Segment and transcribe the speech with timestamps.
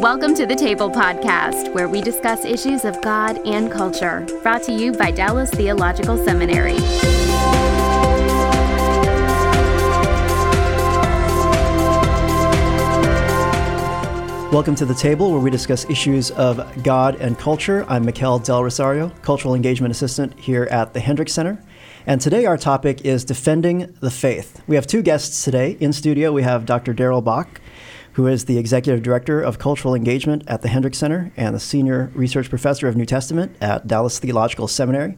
[0.00, 4.26] Welcome to the Table Podcast, where we discuss issues of God and culture.
[4.42, 6.78] Brought to you by Dallas Theological Seminary.
[14.50, 17.84] Welcome to the table where we discuss issues of God and culture.
[17.86, 21.62] I'm Mikel Del Rosario, Cultural Engagement Assistant here at the Hendricks Center.
[22.06, 24.62] And today our topic is defending the faith.
[24.66, 25.76] We have two guests today.
[25.78, 26.94] In studio, we have Dr.
[26.94, 27.60] Darrell Bock,
[28.20, 32.12] who is the Executive Director of Cultural Engagement at the Hendricks Center and the Senior
[32.14, 35.16] Research Professor of New Testament at Dallas Theological Seminary.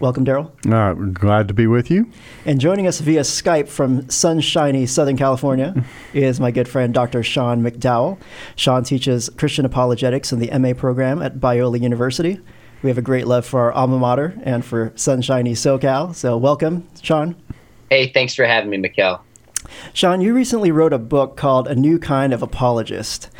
[0.00, 0.52] Welcome, Darrell.
[0.68, 2.10] Uh, glad to be with you.
[2.44, 7.22] And joining us via Skype from sunshiny Southern California is my good friend Dr.
[7.22, 8.18] Sean McDowell.
[8.56, 12.40] Sean teaches Christian apologetics in the MA program at Biola University.
[12.82, 16.16] We have a great love for our alma mater and for sunshiny SoCal.
[16.16, 17.36] So, welcome, Sean.
[17.90, 19.22] Hey, thanks for having me, Mikel.
[19.92, 23.30] Sean, you recently wrote a book called A New Kind of Apologist.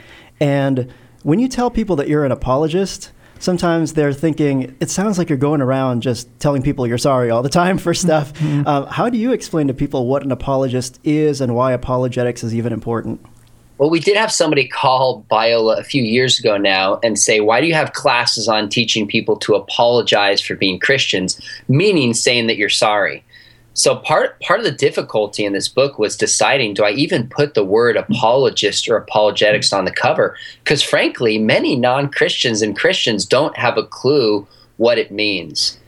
[0.41, 0.93] And
[1.23, 5.39] when you tell people that you're an apologist, sometimes they're thinking it sounds like you're
[5.39, 8.33] going around just telling people you're sorry all the time for stuff.
[8.35, 8.67] Mm-hmm.
[8.67, 12.55] Uh, how do you explain to people what an apologist is and why apologetics is
[12.55, 13.25] even important?
[13.79, 17.61] Well, we did have somebody call Biola a few years ago now and say, Why
[17.61, 21.41] do you have classes on teaching people to apologize for being Christians?
[21.67, 23.25] Meaning saying that you're sorry.
[23.75, 27.55] So part part of the difficulty in this book was deciding do I even put
[27.55, 33.57] the word apologist or apologetics on the cover because frankly many non-Christians and Christians don't
[33.57, 35.79] have a clue what it means.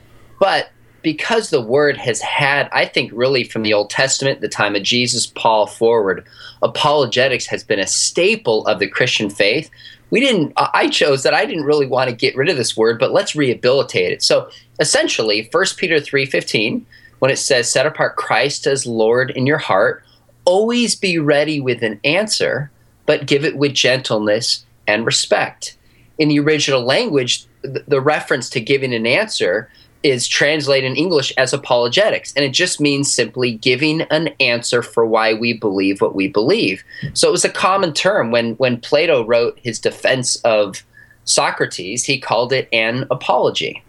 [0.40, 0.70] But
[1.02, 4.82] because the word has had I think really from the Old Testament the time of
[4.82, 6.26] Jesus Paul forward
[6.62, 9.70] apologetics has been a staple of the Christian faith.
[10.10, 12.98] We didn't I chose that I didn't really want to get rid of this word
[12.98, 14.24] but let's rehabilitate it.
[14.24, 16.84] So essentially 1 Peter 3:15
[17.18, 20.02] when it says, set apart Christ as Lord in your heart,
[20.44, 22.70] always be ready with an answer,
[23.04, 25.76] but give it with gentleness and respect.
[26.18, 29.68] In the original language, the reference to giving an answer
[30.02, 35.04] is translated in English as apologetics, and it just means simply giving an answer for
[35.04, 36.84] why we believe what we believe.
[37.12, 40.84] So it was a common term when when Plato wrote his defense of
[41.24, 43.82] Socrates, he called it an apology.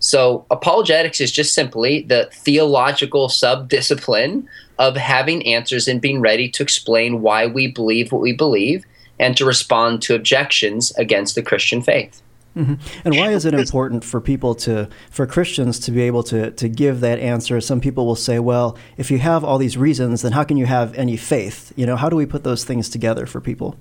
[0.00, 4.46] So, apologetics is just simply the theological subdiscipline
[4.78, 8.84] of having answers and being ready to explain why we believe what we believe
[9.18, 12.22] and to respond to objections against the Christian faith.
[12.56, 12.74] Mm-hmm.
[13.04, 16.68] And why is it important for people to, for Christians to be able to, to
[16.68, 17.60] give that answer?
[17.60, 20.66] Some people will say, well, if you have all these reasons, then how can you
[20.66, 21.72] have any faith?
[21.76, 23.76] You know, how do we put those things together for people?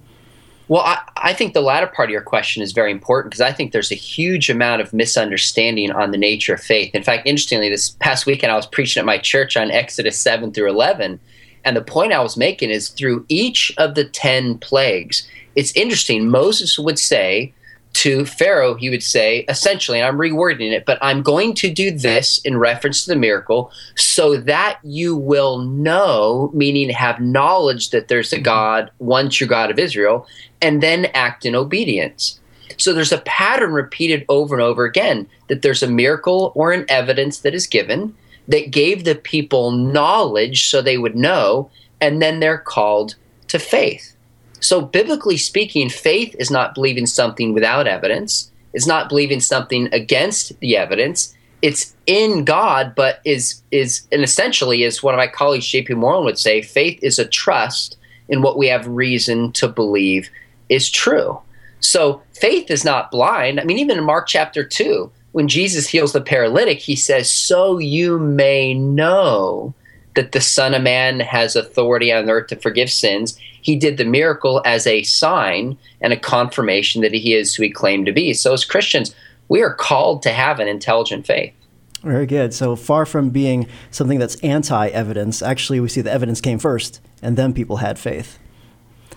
[0.69, 3.53] Well, I, I, think the latter part of your question is very important because I
[3.53, 6.93] think there's a huge amount of misunderstanding on the nature of faith.
[6.93, 10.51] In fact, interestingly, this past weekend I was preaching at my church on Exodus 7
[10.51, 11.19] through 11.
[11.63, 16.29] And the point I was making is through each of the 10 plagues, it's interesting.
[16.29, 17.53] Moses would say,
[17.97, 21.89] to Pharaoh, he would say, essentially, and I'm rewording it, but I'm going to do
[21.89, 28.07] this in reference to the miracle so that you will know, meaning have knowledge that
[28.07, 28.43] there's a mm-hmm.
[28.43, 30.27] God, one true God of Israel,
[30.61, 32.39] and then act in obedience.
[32.77, 36.85] So there's a pattern repeated over and over again that there's a miracle or an
[36.89, 38.15] evidence that is given
[38.47, 43.15] that gave the people knowledge so they would know, and then they're called
[43.47, 44.15] to faith.
[44.59, 48.51] So, biblically speaking, faith is not believing something without evidence.
[48.73, 51.33] It's not believing something against the evidence.
[51.61, 55.95] It's in God, but is is and essentially, is one of my colleagues, J.P.
[55.95, 57.97] Moreland, would say, faith is a trust
[58.29, 60.29] in what we have reason to believe
[60.69, 61.39] is true.
[61.79, 63.59] So, faith is not blind.
[63.59, 67.77] I mean, even in Mark chapter two, when Jesus heals the paralytic, he says, "So
[67.77, 69.73] you may know."
[70.17, 73.37] That the Son of Man has authority on earth to forgive sins.
[73.61, 77.69] He did the miracle as a sign and a confirmation that he is who he
[77.69, 78.33] claimed to be.
[78.33, 79.13] So, as Christians,
[79.47, 81.53] we are called to have an intelligent faith.
[82.01, 82.51] Very good.
[82.53, 86.99] So far from being something that's anti evidence, actually, we see the evidence came first,
[87.21, 88.39] and then people had faith.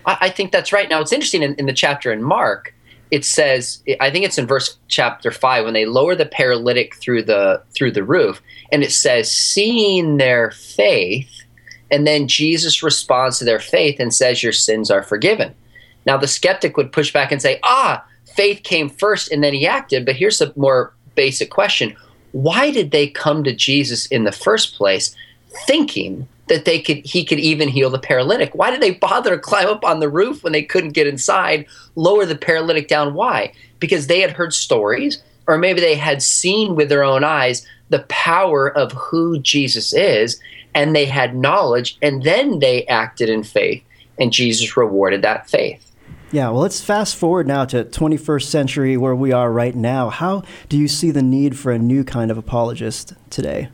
[0.05, 0.89] I, I think that's right.
[0.91, 2.75] Now, it's interesting in, in the chapter in Mark
[3.11, 7.23] it says i think it's in verse chapter 5 when they lower the paralytic through
[7.23, 8.41] the through the roof
[8.73, 11.45] and it says seeing their faith
[11.91, 15.55] and then jesus responds to their faith and says your sins are forgiven.
[16.07, 18.05] Now the skeptic would push back and say ah
[18.35, 20.07] faith came first and then he acted.
[20.07, 21.97] But here's a more basic question.
[22.33, 25.15] Why did they come to jesus in the first place
[25.67, 28.55] thinking that they could he could even heal the paralytic.
[28.55, 31.65] Why did they bother to climb up on the roof when they couldn't get inside,
[31.95, 33.15] lower the paralytic down?
[33.15, 33.55] Why?
[33.79, 38.01] Because they had heard stories or maybe they had seen with their own eyes the
[38.09, 40.41] power of who Jesus is
[40.75, 43.83] and they had knowledge and then they acted in faith
[44.19, 45.87] and Jesus rewarded that faith.
[46.33, 50.11] Yeah, well, let's fast forward now to 21st century where we are right now.
[50.11, 53.69] How do you see the need for a new kind of apologist today?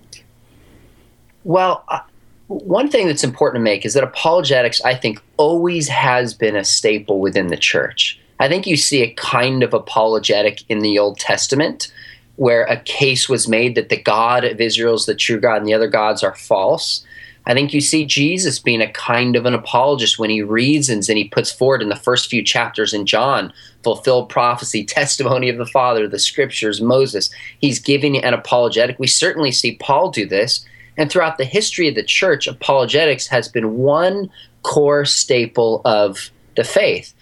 [1.44, 2.00] Well, uh,
[2.48, 6.64] one thing that's important to make is that apologetics, I think, always has been a
[6.64, 8.20] staple within the church.
[8.38, 11.92] I think you see a kind of apologetic in the Old Testament
[12.36, 15.66] where a case was made that the God of Israel is the true God and
[15.66, 17.04] the other gods are false.
[17.46, 21.16] I think you see Jesus being a kind of an apologist when he reasons and
[21.16, 23.52] he puts forward in the first few chapters in John
[23.82, 27.30] fulfilled prophecy, testimony of the Father, the scriptures, Moses.
[27.60, 28.98] He's giving an apologetic.
[28.98, 30.66] We certainly see Paul do this.
[30.96, 34.30] And throughout the history of the church, apologetics has been one
[34.62, 37.14] core staple of the faith.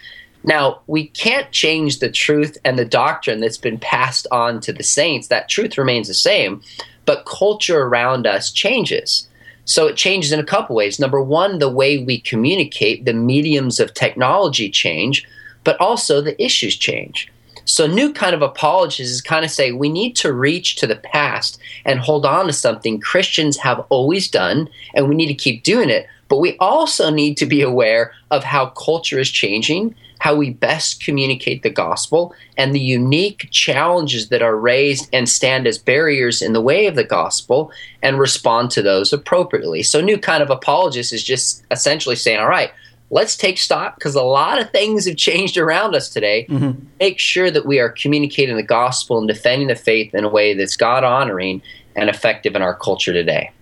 [0.44, 4.82] Now, we can't change the truth and the doctrine that's been passed on to the
[4.82, 5.29] saints.
[5.29, 6.62] That truth remains the same,
[7.06, 9.26] but culture around us changes.
[9.65, 11.00] So it changes in a couple ways.
[11.00, 15.27] Number one, the way we communicate, the mediums of technology change,
[15.65, 17.32] but also the issues change.
[17.67, 20.97] So, new kind of apologists is kind of say we need to reach to the
[20.97, 25.63] past and hold on to something Christians have always done, and we need to keep
[25.63, 26.07] doing it.
[26.29, 31.05] But we also need to be aware of how culture is changing, how we best
[31.05, 36.53] communicate the gospel, and the unique challenges that are raised and stand as barriers in
[36.53, 37.71] the way of the gospel
[38.03, 39.83] and respond to those appropriately.
[39.83, 42.73] So, new kind of apologist is just essentially saying, all right,
[43.15, 46.47] let's take stock because a lot of things have changed around us today.
[46.51, 46.85] Mm-hmm.
[46.99, 50.53] Make sure that we are communicating the gospel and defending the faith in a way
[50.53, 51.63] that's God honoring
[51.95, 53.53] and effective in our culture today.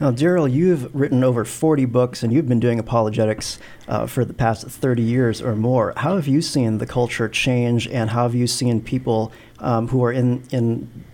[0.00, 4.34] Now, Darrell, you've written over 40 books and you've been doing apologetics uh, for the
[4.34, 5.92] past 30 years or more.
[5.96, 9.30] How have you seen the culture change and how have you seen people
[9.60, 11.04] um, who are in, in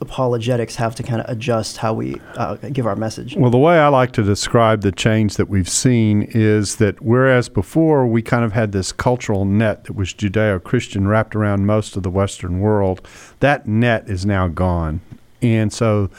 [0.00, 3.36] apologetics have to kind of adjust how we uh, give our message?
[3.36, 7.48] Well, the way I like to describe the change that we've seen is that whereas
[7.48, 11.96] before we kind of had this cultural net that was Judeo Christian wrapped around most
[11.96, 13.06] of the Western world,
[13.40, 15.00] that net is now gone.
[15.40, 16.10] And so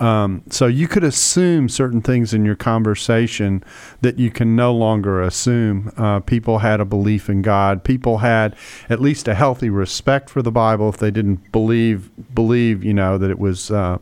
[0.00, 3.62] um, so you could assume certain things in your conversation
[4.00, 5.92] that you can no longer assume.
[5.96, 7.84] Uh, people had a belief in God.
[7.84, 8.56] People had
[8.88, 10.88] at least a healthy respect for the Bible.
[10.88, 13.98] If they didn't believe believe, you know, that it was uh,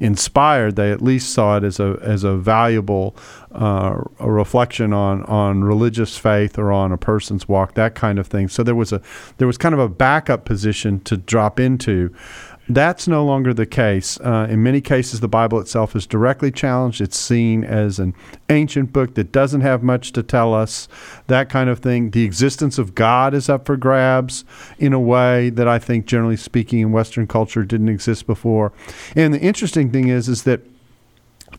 [0.00, 3.16] inspired, they at least saw it as a as a valuable
[3.52, 8.26] uh, a reflection on on religious faith or on a person's walk, that kind of
[8.26, 8.48] thing.
[8.48, 9.00] So there was a
[9.38, 12.14] there was kind of a backup position to drop into.
[12.68, 14.18] That's no longer the case.
[14.20, 17.00] Uh, in many cases, the Bible itself is directly challenged.
[17.00, 18.14] It's seen as an
[18.48, 20.88] ancient book that doesn't have much to tell us,
[21.26, 22.10] that kind of thing.
[22.10, 24.44] The existence of God is up for grabs
[24.78, 28.72] in a way that I think, generally speaking, in Western culture didn't exist before.
[29.14, 30.62] And the interesting thing is, is that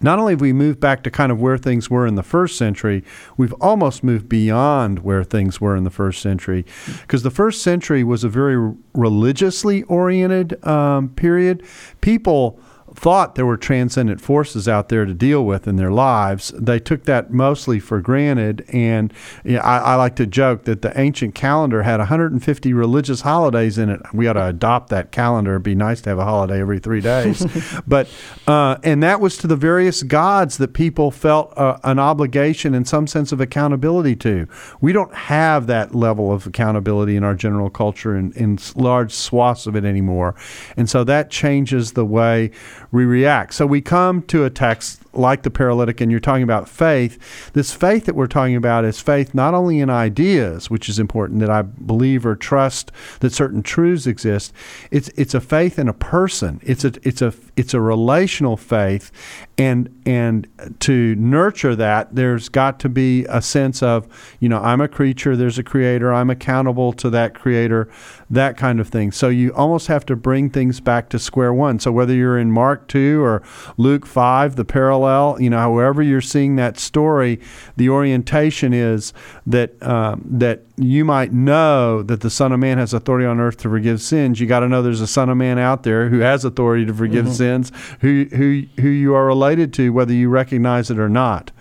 [0.02, 2.58] not only have we moved back to kind of where things were in the first
[2.58, 3.04] century,
[3.38, 6.66] we've almost moved beyond where things were in the first century.
[7.02, 11.64] Because the first century was a very religiously oriented um, period.
[12.02, 12.60] People
[12.96, 16.54] thought there were transcendent forces out there to deal with in their lives.
[16.58, 18.66] They took that mostly for granted.
[18.70, 19.14] And
[19.44, 23.78] you know, I, I, like to joke that the ancient calendar had 150 religious holidays
[23.78, 24.02] in it.
[24.14, 25.52] We ought to adopt that calendar.
[25.52, 27.46] It'd be nice to have a holiday every three days.
[27.88, 28.10] but
[28.48, 32.88] uh, and that was to the various gods that people felt uh, an obligation and
[32.88, 34.48] some sense of accountability to.
[34.80, 39.68] We don't have that level of accountability in our general culture in, in large swaths
[39.68, 40.36] of it anymore.
[40.78, 42.52] And so that changes the way
[42.96, 43.54] we react.
[43.54, 47.52] So we come to a text like the paralytic, and you're talking about faith.
[47.54, 51.40] This faith that we're talking about is faith not only in ideas, which is important
[51.40, 54.54] that I believe or trust that certain truths exist.
[54.92, 56.60] It's it's a faith in a person.
[56.64, 59.12] It's a it's a it's a relational faith,
[59.58, 60.48] and and
[60.82, 64.08] to nurture that, there's got to be a sense of
[64.40, 65.36] you know I'm a creature.
[65.36, 66.14] There's a creator.
[66.14, 67.90] I'm accountable to that creator.
[68.30, 69.12] That kind of thing.
[69.12, 71.80] So you almost have to bring things back to square one.
[71.80, 73.42] So whether you're in Mark two or
[73.78, 77.40] Luke five, the parallel, you know, however you're seeing that story,
[77.76, 79.14] the orientation is
[79.46, 83.58] that um, that you might know that the Son of Man has authority on earth
[83.58, 84.40] to forgive sins.
[84.40, 86.94] You got to know there's a Son of Man out there who has authority to
[86.94, 87.34] forgive mm-hmm.
[87.34, 91.52] sins, who who who you are related to, whether you recognize it or not,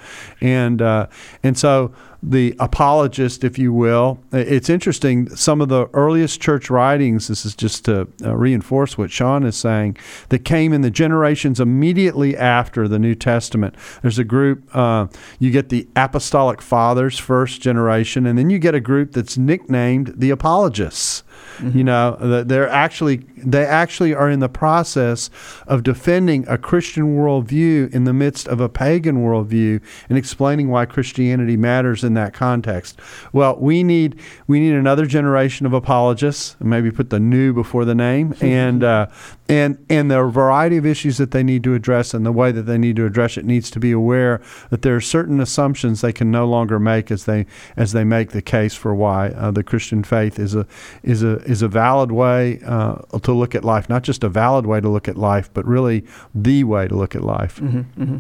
[0.41, 1.07] and uh,
[1.43, 1.95] and so
[2.31, 4.19] the apologist, if you will.
[4.33, 5.29] It's interesting.
[5.35, 9.57] Some of the earliest church writings, this is just to uh, reinforce what Sean is
[9.57, 9.97] saying,
[10.29, 13.75] that came in the generations immediately after the New Testament.
[14.03, 18.75] There's a group, uh, you get the apostolic fathers, first generation, and then you get
[18.75, 21.24] a group that's nicknamed the apologists.
[21.59, 21.79] Mm-hmm.
[21.79, 25.31] You know, that they're actually they actually are in the process
[25.67, 30.87] of defending a Christian worldview in the midst of a pagan worldview and explaining why
[30.87, 32.99] Christianity matters in that context.
[33.33, 36.57] Well, we need we need another generation of apologists.
[36.61, 39.07] Maybe put the new before the name, and uh,
[39.49, 42.63] and and the variety of issues that they need to address and the way that
[42.63, 46.13] they need to address it needs to be aware that there are certain assumptions they
[46.13, 49.63] can no longer make as they as they make the case for why uh, the
[49.63, 50.67] Christian faith is a
[51.03, 54.67] is a is a valid way uh, to look at life, not just a valid
[54.67, 56.05] way to look at life, but really
[56.35, 57.57] the way to look at life.
[57.57, 58.19] Mm-hmm, mm-hmm.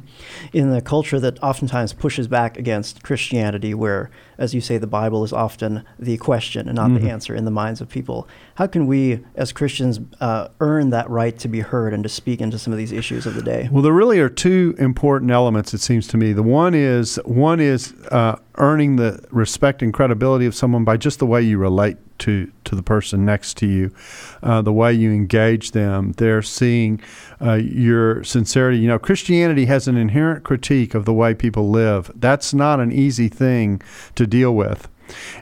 [0.52, 5.25] In the culture that oftentimes pushes back against Christianity, where, as you say, the Bible
[5.25, 7.04] is often the question and not mm-hmm.
[7.04, 11.08] the answer in the minds of people, how can we, as Christians, uh, earn that
[11.11, 13.68] right to be heard and to speak into some of these issues of the day?
[13.70, 15.75] Well, there really are two important elements.
[15.75, 16.32] It seems to me.
[16.32, 21.18] The one is one is uh, earning the respect and credibility of someone by just
[21.18, 23.94] the way you relate to to the person next to you,
[24.42, 26.12] uh, the way you engage them.
[26.12, 27.00] They're seeing
[27.40, 28.78] uh, your sincerity.
[28.78, 32.11] You know, Christianity has an inherent critique of the way people live.
[32.14, 33.83] That's not an easy thing
[34.14, 34.88] to deal with.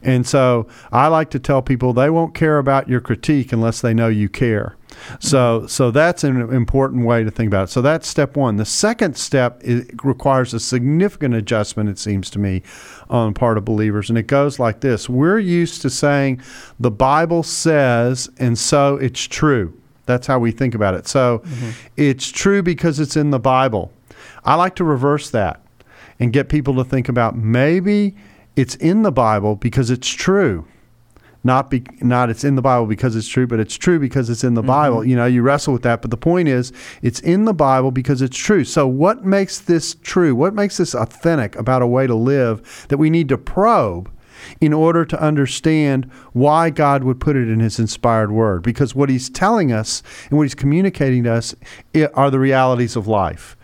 [0.02, 3.95] And so I like to tell people they won't care about your critique unless they
[3.95, 4.76] know you care.
[5.21, 7.71] So, so that's an important way to think about it.
[7.71, 8.57] So that's step one.
[8.57, 9.62] The second step
[10.02, 12.62] requires a significant adjustment, it seems to me,
[13.12, 16.40] on part of believers, and it goes like this: We're used to saying
[16.81, 19.78] the Bible says, and so it's true.
[20.07, 21.07] That's how we think about it.
[21.07, 21.71] So, mm-hmm.
[21.97, 23.92] it's true because it's in the Bible.
[24.45, 25.61] I like to reverse that
[26.19, 28.16] and get people to think about maybe
[28.57, 30.66] it's in the Bible because it's true
[31.44, 34.44] not be not it's in the Bible because it's true, but it's true because it's
[34.44, 34.68] in the mm-hmm.
[34.68, 35.04] Bible.
[35.04, 36.72] You know, you wrestle with that, but the point is,
[37.02, 38.64] it's in the Bible because it's true.
[38.64, 40.34] So, what makes this true?
[40.34, 44.11] What makes this authentic about a way to live that we need to probe?
[44.61, 48.62] in order to understand why God would put it in His inspired word.
[48.62, 51.54] Because what He's telling us and what He's communicating to us
[52.14, 53.56] are the realities of life.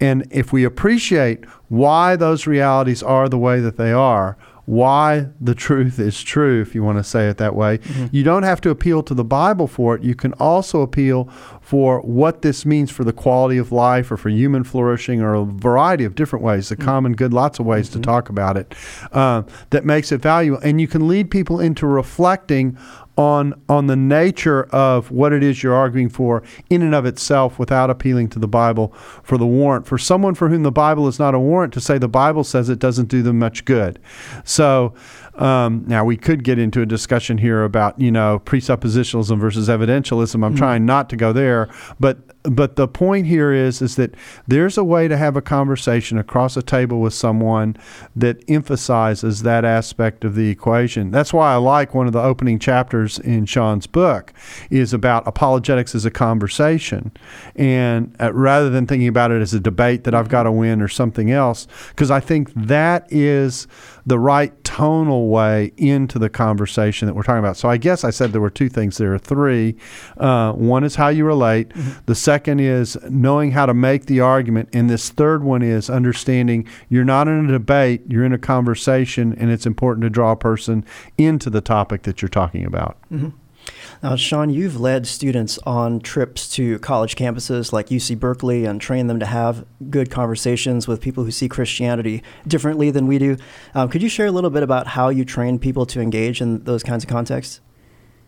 [0.00, 4.36] And if we appreciate why those realities are the way that they are,
[4.66, 7.78] why the truth is true, if you want to say it that way.
[7.78, 8.06] Mm-hmm.
[8.12, 10.02] You don't have to appeal to the Bible for it.
[10.02, 11.24] You can also appeal
[11.60, 15.44] for what this means for the quality of life or for human flourishing or a
[15.44, 16.84] variety of different ways, the mm-hmm.
[16.84, 18.00] common good, lots of ways mm-hmm.
[18.00, 18.74] to talk about it,
[19.12, 20.60] uh, that makes it valuable.
[20.62, 22.78] And you can lead people into reflecting
[23.16, 27.58] on on the nature of what it is you're arguing for in and of itself
[27.58, 28.88] without appealing to the Bible
[29.22, 29.86] for the warrant.
[29.86, 32.68] For someone for whom the Bible is not a warrant to say the Bible says
[32.68, 33.98] it doesn't do them much good.
[34.44, 34.94] So
[35.36, 40.34] um, now we could get into a discussion here about you know presuppositionalism versus evidentialism.
[40.34, 40.56] I'm mm-hmm.
[40.56, 44.14] trying not to go there, but but the point here is is that
[44.46, 47.76] there's a way to have a conversation across a table with someone
[48.14, 51.10] that emphasizes that aspect of the equation.
[51.10, 54.32] That's why I like one of the opening chapters in Sean's book
[54.70, 57.10] is about apologetics as a conversation,
[57.56, 60.80] and uh, rather than thinking about it as a debate that I've got to win
[60.80, 63.66] or something else, because I think that is
[64.06, 67.56] the right tonal way into the conversation that we're talking about.
[67.56, 68.98] So I guess I said there were two things.
[68.98, 69.76] There are three.
[70.16, 71.70] Uh, one is how you relate.
[71.70, 72.00] Mm-hmm.
[72.06, 76.66] The second is knowing how to make the argument, and this third one is understanding
[76.88, 78.02] you're not in a debate.
[78.08, 80.84] You're in a conversation, and it's important to draw a person
[81.16, 82.98] into the topic that you're talking about.
[83.12, 83.30] Mm-hmm.
[84.04, 89.08] Now, Sean, you've led students on trips to college campuses like UC Berkeley and trained
[89.08, 93.38] them to have good conversations with people who see Christianity differently than we do.
[93.74, 96.64] Um, could you share a little bit about how you train people to engage in
[96.64, 97.62] those kinds of contexts?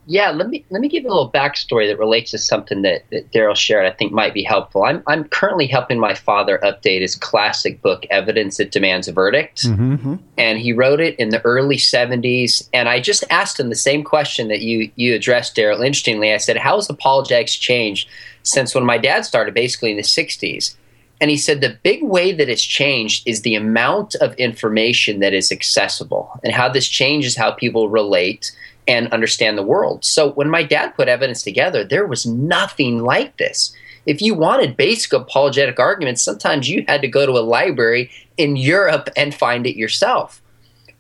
[0.08, 3.32] Yeah, let me let me give a little backstory that relates to something that, that
[3.32, 3.86] Darrell shared.
[3.86, 4.84] I think might be helpful.
[4.84, 9.64] I'm I'm currently helping my father update his classic book, Evidence That Demands a Verdict,
[9.64, 9.94] mm-hmm.
[9.94, 10.14] mm-hmm.
[10.38, 12.68] and he wrote it in the early '70s.
[12.72, 15.82] And I just asked him the same question that you you addressed, Darrell.
[15.82, 18.08] Interestingly, I said, "How has apologetics changed
[18.44, 20.76] since when my dad started, basically in the '60s?"
[21.20, 25.32] And he said the big way that it's changed is the amount of information that
[25.34, 28.52] is accessible, and how this changes how people relate
[28.88, 30.04] and understand the world.
[30.04, 33.74] So when my dad put evidence together, there was nothing like this.
[34.06, 38.56] If you wanted basic apologetic arguments, sometimes you had to go to a library in
[38.56, 40.40] Europe and find it yourself.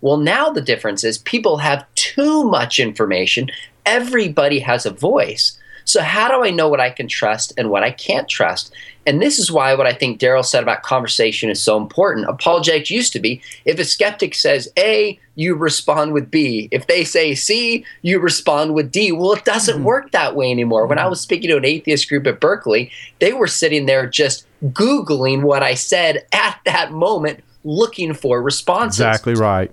[0.00, 3.50] Well, now the difference is people have too much information.
[3.84, 5.58] Everybody has a voice.
[5.86, 8.74] So, how do I know what I can trust and what I can't trust?
[9.06, 12.28] And this is why what I think Darrell said about conversation is so important.
[12.28, 16.68] Apologetics used to be if a skeptic says A, you respond with B.
[16.72, 19.12] If they say C, you respond with D.
[19.12, 19.84] Well, it doesn't mm-hmm.
[19.84, 20.86] work that way anymore.
[20.86, 21.10] When I mm-hmm.
[21.10, 22.90] was speaking to an atheist group at Berkeley,
[23.20, 29.00] they were sitting there just Googling what I said at that moment, looking for responses.
[29.00, 29.70] Exactly right.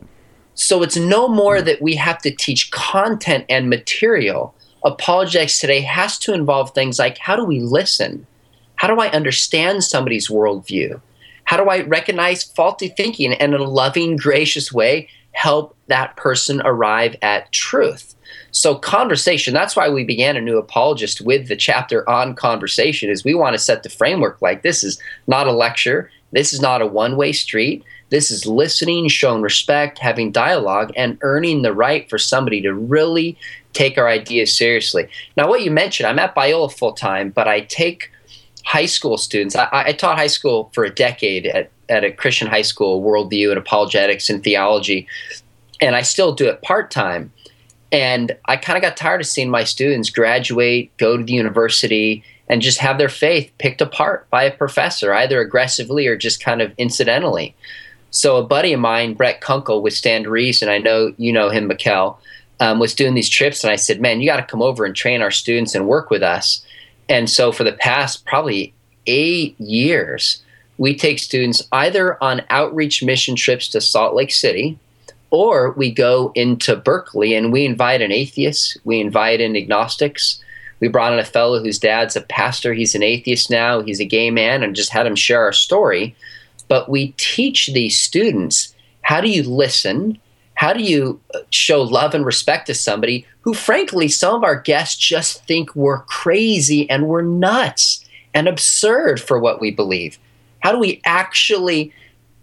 [0.54, 4.54] So it's no more that we have to teach content and material.
[4.84, 8.28] Apologetics today has to involve things like how do we listen?
[8.76, 11.00] How do I understand somebody's worldview?
[11.46, 16.62] How do I recognize faulty thinking and in a loving, gracious way help that person
[16.66, 18.16] arrive at truth?
[18.52, 23.24] So conversation, that's why we began a new apologist with the chapter on conversation is
[23.24, 26.82] we want to set the framework like this is not a lecture, this is not
[26.82, 27.84] a one-way street.
[28.10, 33.38] This is listening, showing respect, having dialogue, and earning the right for somebody to really
[33.74, 35.08] take our ideas seriously.
[35.36, 38.12] Now, what you mentioned, I'm at Biola full time, but I take
[38.64, 39.56] high school students.
[39.56, 43.50] I, I, taught high school for a decade at, at a Christian high school, worldview
[43.50, 45.08] and apologetics and theology,
[45.82, 47.32] and I still do it part time.
[47.92, 52.24] And I kind of got tired of seeing my students graduate, go to the university,
[52.48, 56.62] and just have their faith picked apart by a professor, either aggressively or just kind
[56.62, 57.56] of incidentally.
[58.10, 61.68] So a buddy of mine, Brett Kunkel with Stand Reason, I know you know him,
[61.68, 62.20] Mikel,
[62.64, 64.96] um, was doing these trips, and I said, "Man, you got to come over and
[64.96, 66.66] train our students and work with us."
[67.10, 68.74] And so for the past probably
[69.06, 70.42] eight years,
[70.78, 74.78] we take students either on outreach mission trips to Salt Lake City,
[75.30, 80.40] or we go into Berkeley and we invite an atheist, we invite in agnostics.
[80.80, 82.74] We brought in a fellow whose dad's a pastor.
[82.74, 83.82] He's an atheist now.
[83.82, 86.16] He's a gay man, and just had him share our story
[86.68, 90.18] but we teach these students how do you listen?
[90.64, 94.56] How do you uh, show love and respect to somebody who, frankly, some of our
[94.56, 100.18] guests just think we're crazy and we're nuts and absurd for what we believe?
[100.62, 101.92] How do we actually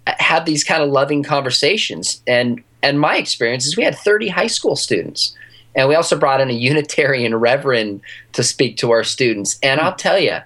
[0.07, 2.21] uh, have these kind of loving conversations?
[2.27, 5.35] And and my experience is we had 30 high school students.
[5.75, 8.03] And we also brought in a Unitarian reverend
[8.35, 9.59] to speak to our students.
[9.63, 10.41] And I'll tell you,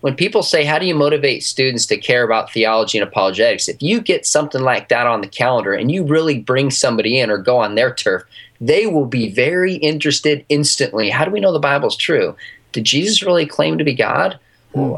[0.00, 3.68] when people say, How do you motivate students to care about theology and apologetics?
[3.68, 7.30] If you get something like that on the calendar and you really bring somebody in
[7.30, 8.22] or go on their turf,
[8.60, 11.10] they will be very interested instantly.
[11.10, 12.36] How do we know the Bible's true?
[12.72, 14.38] Did Jesus really claim to be God?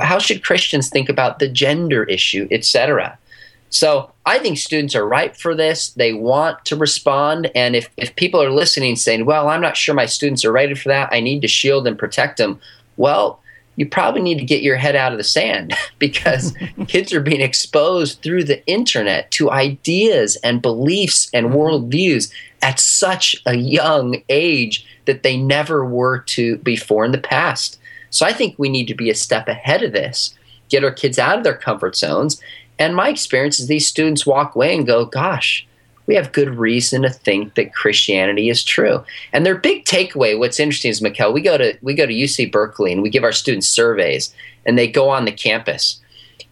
[0.01, 3.17] How should Christians think about the gender issue, etc.?
[3.71, 5.91] So I think students are ripe for this.
[5.91, 7.51] They want to respond.
[7.55, 10.75] And if, if people are listening saying, well, I'm not sure my students are ready
[10.75, 12.61] for that, I need to shield and protect them.
[12.97, 13.41] Well,
[13.81, 16.55] you probably need to get your head out of the sand because
[16.87, 21.57] kids are being exposed through the internet to ideas and beliefs and mm-hmm.
[21.57, 27.79] worldviews at such a young age that they never were to before in the past.
[28.11, 30.35] So I think we need to be a step ahead of this,
[30.69, 32.39] get our kids out of their comfort zones.
[32.79, 35.67] And my experience is these students walk away and go, gosh,
[36.11, 39.05] we have good reason to think that Christianity is true.
[39.33, 42.51] And their big takeaway, what's interesting is Mikel, we go to we go to UC
[42.51, 44.35] Berkeley and we give our students surveys
[44.67, 46.01] and they go on the campus.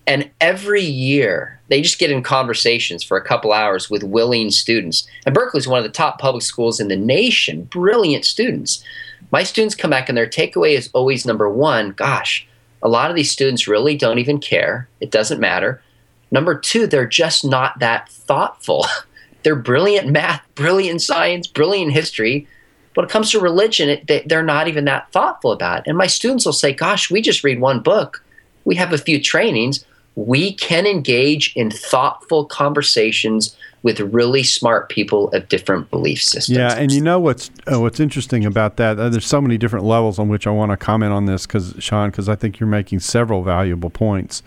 [0.06, 5.08] And every year they just get in conversations for a couple hours with willing students.
[5.26, 8.84] And Berkeley is one of the top public schools in the nation, brilliant students.
[9.32, 12.46] My students come back and their takeaway is always number one, gosh,
[12.80, 14.88] a lot of these students really don't even care.
[15.00, 15.82] It doesn't matter.
[16.30, 18.86] Number two, they're just not that thoughtful.
[19.42, 22.46] They're brilliant math, brilliant science, brilliant history.
[22.94, 25.86] When it comes to religion, it, they, they're not even that thoughtful about it.
[25.86, 28.24] And my students will say, Gosh, we just read one book,
[28.64, 29.84] we have a few trainings.
[30.14, 36.58] We can engage in thoughtful conversations with really smart people of different belief systems.
[36.58, 38.98] Yeah, and you know what's uh, what's interesting about that?
[38.98, 41.74] Uh, there's so many different levels on which I want to comment on this, because
[41.78, 44.42] Sean, because I think you're making several valuable points.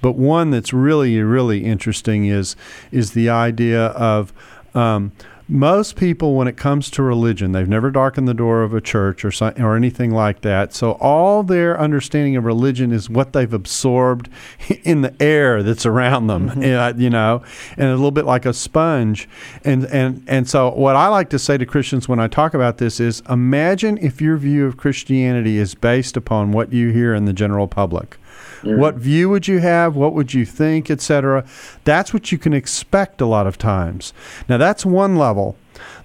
[0.00, 2.56] But one that's really really interesting is
[2.90, 4.32] is the idea of
[4.74, 5.12] um,
[5.50, 9.24] most people, when it comes to religion, they've never darkened the door of a church
[9.24, 10.72] or or anything like that.
[10.72, 14.28] So all their understanding of religion is what they've absorbed
[14.84, 17.00] in the air that's around them, mm-hmm.
[17.00, 17.42] you know,
[17.76, 19.28] and a little bit like a sponge.
[19.64, 22.78] And and and so what I like to say to Christians when I talk about
[22.78, 27.24] this is, imagine if your view of Christianity is based upon what you hear in
[27.24, 28.18] the general public.
[28.62, 28.78] Mm.
[28.78, 29.96] What view would you have?
[29.96, 31.44] What would you think, etc.?
[31.84, 34.12] That's what you can expect a lot of times.
[34.48, 35.56] Now, that's one level.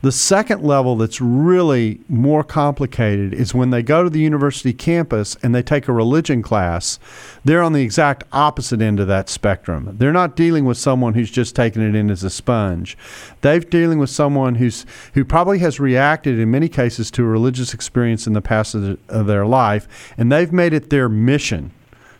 [0.02, 5.36] The second level that's really more complicated is when they go to the university campus
[5.42, 7.00] and they take a religion class,
[7.44, 9.96] they're on the exact opposite end of that spectrum.
[9.98, 12.98] They're not dealing with someone who's just taking it in as a sponge.
[13.42, 17.74] They're dealing with someone who's who probably has reacted in many cases to a religious
[17.74, 21.72] experience in the past of their life, and they've made it their mission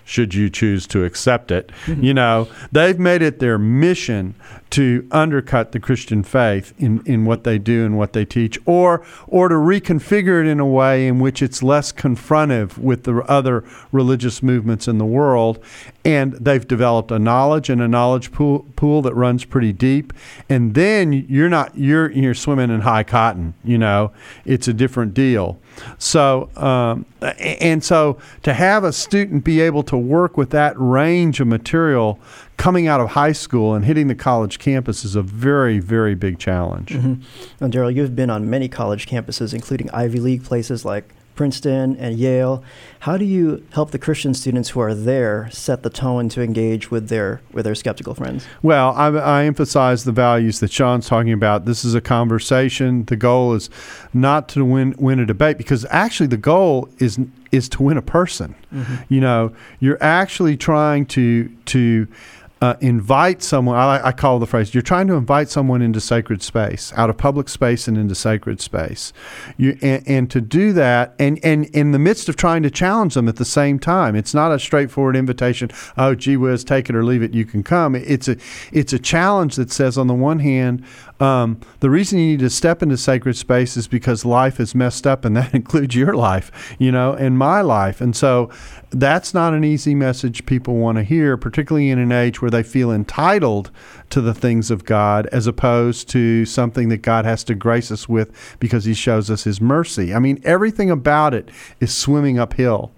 [0.06, 1.72] should you choose to accept it.
[1.86, 2.04] Mm-hmm.
[2.04, 4.36] You know, they've made it their mission
[4.76, 9.06] to undercut the Christian faith in, in what they do and what they teach, or
[9.26, 13.64] or to reconfigure it in a way in which it's less confrontive with the other
[13.94, 15.64] religious movements in the world.
[16.04, 20.12] And they've developed a knowledge and a knowledge pool, pool that runs pretty deep.
[20.50, 23.54] And then you're not you're you're swimming in high cotton.
[23.64, 24.12] You know,
[24.44, 25.58] it's a different deal.
[25.98, 31.40] So, um, and so to have a student be able to work with that range
[31.40, 32.20] of material
[32.58, 36.40] coming out of high school and hitting the college campus is a very, very big
[36.40, 36.90] challenge.
[36.90, 37.70] Mm-hmm.
[37.70, 42.64] Darrell, you've been on many college campuses, including Ivy League places like Princeton and Yale.
[43.00, 46.90] How do you help the Christian students who are there set the tone to engage
[46.90, 48.48] with their with their skeptical friends?
[48.64, 51.66] Well, I, I emphasize the values that Sean's talking about.
[51.66, 53.06] This is a conversation.
[53.06, 53.70] The goal is
[54.14, 57.20] not to win win a debate because actually the goal is
[57.52, 58.56] is to win a person.
[58.74, 59.14] Mm-hmm.
[59.14, 62.08] You know, you're actually trying to to
[62.62, 63.76] uh, invite someone.
[63.76, 67.18] I, I, call the phrase: you're trying to invite someone into sacred space, out of
[67.18, 69.12] public space and into sacred space.
[69.58, 73.16] You and, and, to do that, and and in the midst of trying to challenge
[73.16, 75.70] them at the same time, it's not a straightforward invitation.
[75.98, 77.34] Oh, gee whiz, take it or leave it.
[77.34, 77.94] You can come.
[77.94, 78.38] It's a
[78.72, 80.86] it's a challenge that says, on the one hand,
[81.20, 85.06] um, the reason you need to step into sacred space is because life is messed
[85.06, 88.00] up, and that includes your life, you know, and my life.
[88.00, 88.50] And so
[88.96, 92.64] that's not an easy message people want to hear, particularly in an age where they
[92.64, 93.70] feel entitled
[94.10, 98.08] to the things of God as opposed to something that God has to grace us
[98.08, 100.14] with because He shows us His mercy.
[100.14, 102.92] I mean, everything about it is swimming uphill.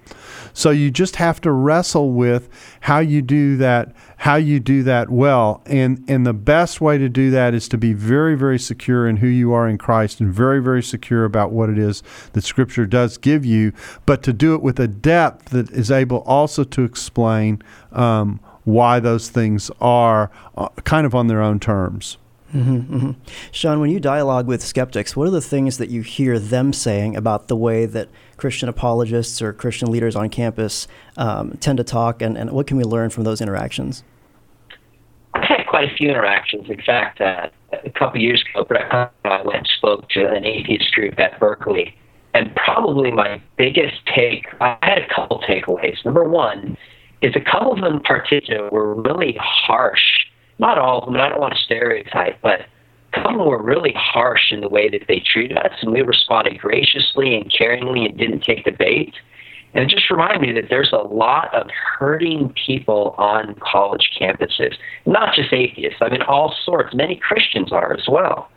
[0.53, 2.49] So you just have to wrestle with
[2.81, 5.61] how you do that how you do that well.
[5.65, 9.17] And and the best way to do that is to be very very secure in
[9.17, 12.85] who you are in Christ and very very secure about what it is that Scripture
[12.85, 13.73] does give you,
[14.05, 18.99] but to do it with a depth that is able also to explain um, why
[18.99, 22.17] those things are uh, kind of on their own terms.
[22.53, 23.11] Mm-hmm, mm-hmm.
[23.51, 27.15] Sean, when you dialogue with skeptics, what are the things that you hear them saying
[27.15, 32.21] about the way that Christian apologists or Christian leaders on campus um, tend to talk,
[32.21, 34.03] and, and what can we learn from those interactions?
[35.33, 36.69] I've had quite a few interactions.
[36.69, 38.65] In fact, uh, a couple years ago,
[39.25, 41.95] I went and spoke to an atheist group at Berkeley,
[42.33, 46.03] and probably my biggest take, I had a couple takeaways.
[46.05, 46.77] Number one
[47.21, 50.27] is a couple of them in particular were really harsh
[50.59, 52.61] not all of them, I don't want to stereotype, but
[53.23, 57.35] some were really harsh in the way that they treated us, and we responded graciously
[57.35, 59.13] and caringly and didn't take the bait.
[59.73, 64.75] And it just reminded me that there's a lot of hurting people on college campuses,
[65.05, 65.99] not just atheists.
[66.01, 66.95] I mean, all sorts.
[66.95, 68.49] Many Christians are as well.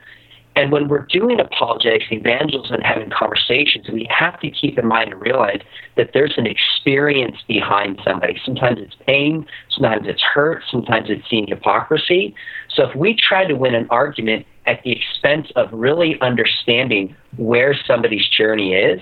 [0.61, 5.11] And when we're doing apologetics, evangelism, and having conversations, we have to keep in mind
[5.11, 5.63] and realize
[5.97, 8.39] that there's an experience behind somebody.
[8.45, 12.35] Sometimes it's pain, sometimes it's hurt, sometimes it's seeing hypocrisy.
[12.69, 17.75] So if we try to win an argument at the expense of really understanding where
[17.87, 19.01] somebody's journey is,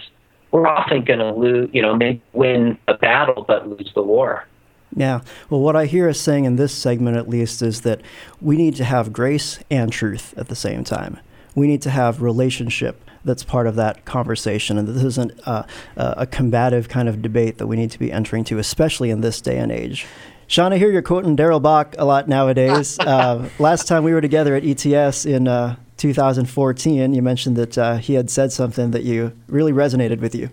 [0.53, 1.99] we're often going to lose, you know,
[2.35, 4.47] win a battle but lose the war.
[4.95, 5.23] Yeah.
[5.51, 8.01] Well, what I hear us saying in this segment, at least, is that
[8.41, 11.19] we need to have grace and truth at the same time
[11.59, 14.79] we need to have relationship that's part of that conversation.
[14.79, 15.67] And this isn't a,
[15.97, 19.41] a combative kind of debate that we need to be entering to, especially in this
[19.41, 20.07] day and age.
[20.47, 22.99] Sean, I hear you're quoting Darrell Bock a lot nowadays.
[23.01, 27.97] uh, last time we were together at ETS in uh, 2014, you mentioned that uh,
[27.97, 30.49] he had said something that you really resonated with you.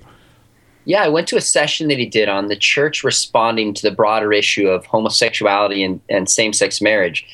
[0.83, 3.95] Yeah, I went to a session that he did on the church responding to the
[3.95, 7.25] broader issue of homosexuality and, and same sex marriage.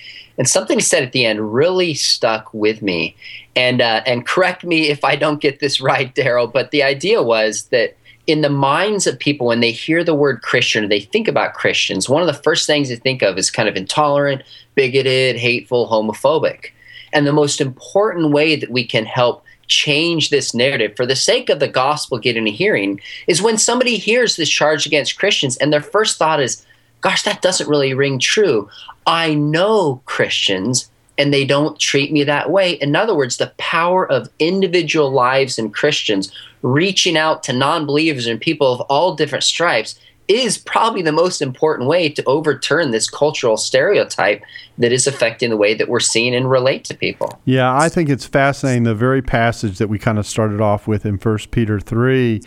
[0.42, 3.16] And something he said at the end really stuck with me.
[3.56, 6.48] And uh, and correct me if I don't get this right, Darrell.
[6.48, 10.42] But the idea was that in the minds of people when they hear the word
[10.42, 13.70] Christian they think about Christians, one of the first things they think of is kind
[13.70, 14.42] of intolerant,
[14.74, 16.72] bigoted, hateful, homophobic.
[17.14, 21.52] And the most important way that we can help change this narrative for the sake
[21.52, 25.72] of the gospel getting a hearing is when somebody hears this charge against Christians and
[25.72, 26.66] their first thought is,
[27.02, 28.70] gosh, that doesn't really ring true.
[29.06, 32.74] I know Christians and they don't treat me that way.
[32.74, 38.28] In other words, the power of individual lives and Christians reaching out to non believers
[38.28, 43.10] and people of all different stripes is probably the most important way to overturn this
[43.10, 44.42] cultural stereotype
[44.78, 47.40] that is affecting the way that we're seen and relate to people.
[47.44, 51.06] Yeah, I think it's fascinating the very passage that we kind of started off with
[51.06, 52.42] in First Peter 3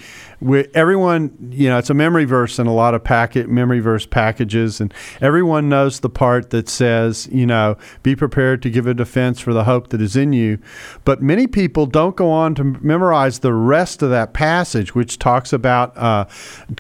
[0.45, 4.05] we, everyone, you know, it's a memory verse in a lot of packet memory verse
[4.05, 8.93] packages, and everyone knows the part that says, you know, be prepared to give a
[8.93, 10.59] defense for the hope that is in you.
[11.05, 15.51] But many people don't go on to memorize the rest of that passage, which talks
[15.53, 16.27] about uh,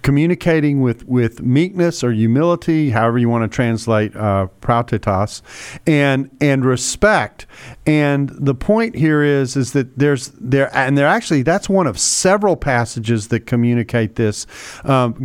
[0.02, 4.46] communicating with with, meekness or humility, however you want to translate uh,
[5.86, 7.46] and and respect.
[7.86, 11.98] And the point here is is that there's there and there actually that's one of
[11.98, 14.46] several passages that communicate this.
[14.84, 15.24] Um,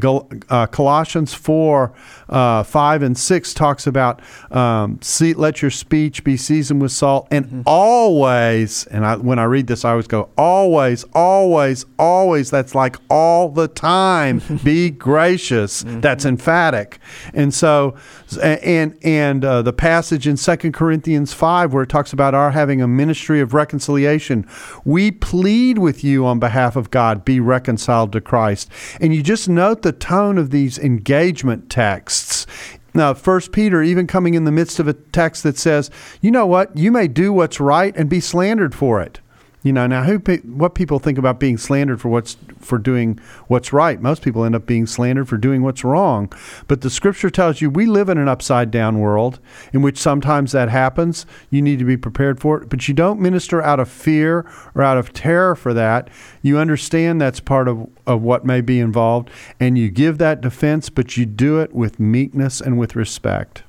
[0.49, 1.93] uh, Colossians four
[2.29, 7.27] uh, five and six talks about um, see, let your speech be seasoned with salt,
[7.31, 7.61] and mm-hmm.
[7.65, 8.85] always.
[8.87, 12.51] And I, when I read this, I always go always, always, always.
[12.51, 14.41] That's like all the time.
[14.63, 15.83] be gracious.
[15.83, 16.01] Mm-hmm.
[16.01, 16.99] That's emphatic.
[17.33, 17.95] And so,
[18.37, 22.81] and and uh, the passage in Second Corinthians five where it talks about our having
[22.81, 24.47] a ministry of reconciliation,
[24.85, 28.69] we plead with you on behalf of God, be reconciled to Christ.
[28.99, 32.45] And you just note the tone of these engagement texts
[32.93, 36.45] now, First Peter, even coming in the midst of a text that says, "You know
[36.45, 36.75] what?
[36.75, 39.19] You may do what's right and be slandered for it."
[39.61, 43.73] You know, now who what people think about being slandered for what's for doing what's
[43.73, 44.01] right.
[44.01, 46.31] Most people end up being slandered for doing what's wrong.
[46.67, 49.39] But the scripture tells you we live in an upside down world
[49.73, 51.25] in which sometimes that happens.
[51.49, 54.81] You need to be prepared for it, but you don't minister out of fear or
[54.81, 56.09] out of terror for that.
[56.41, 60.89] You understand that's part of, of what may be involved and you give that defense,
[60.89, 63.63] but you do it with meekness and with respect.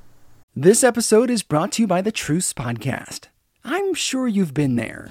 [0.54, 3.26] This episode is brought to you by the Truce Podcast.
[3.64, 5.10] I'm sure you've been there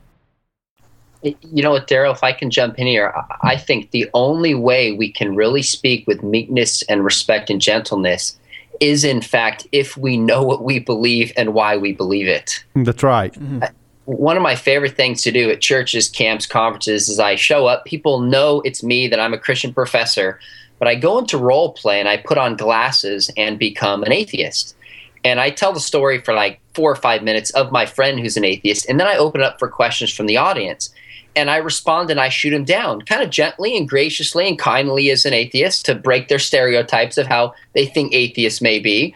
[1.23, 4.91] You know what, Darrell, if I can jump in here, I think the only way
[4.93, 8.37] we can really speak with meekness and respect and gentleness
[8.79, 12.63] is, in fact, if we know what we believe and why we believe it.
[12.75, 13.33] That's right.
[13.33, 13.63] Mm-hmm.
[14.05, 17.85] One of my favorite things to do at churches, camps, conferences is I show up.
[17.85, 20.39] People know it's me, that I'm a Christian professor,
[20.79, 24.75] but I go into role play and I put on glasses and become an atheist.
[25.23, 28.37] And I tell the story for like four or five minutes of my friend who's
[28.37, 30.89] an atheist, and then I open up for questions from the audience
[31.35, 35.09] and I respond and I shoot him down, kind of gently and graciously and kindly
[35.11, 39.15] as an atheist to break their stereotypes of how they think atheists may be.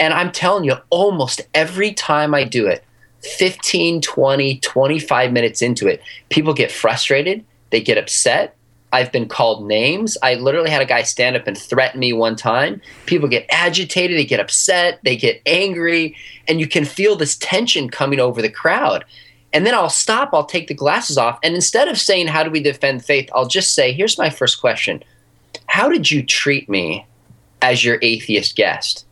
[0.00, 2.84] And I'm telling you, almost every time I do it,
[3.22, 8.56] 15, 20, 25 minutes into it, people get frustrated, they get upset.
[8.94, 10.18] I've been called names.
[10.22, 12.82] I literally had a guy stand up and threaten me one time.
[13.06, 16.14] People get agitated, they get upset, they get angry,
[16.46, 19.04] and you can feel this tension coming over the crowd.
[19.52, 22.50] And then I'll stop, I'll take the glasses off, and instead of saying, How do
[22.50, 23.28] we defend faith?
[23.34, 25.02] I'll just say, Here's my first question
[25.66, 27.06] How did you treat me
[27.60, 29.06] as your atheist guest?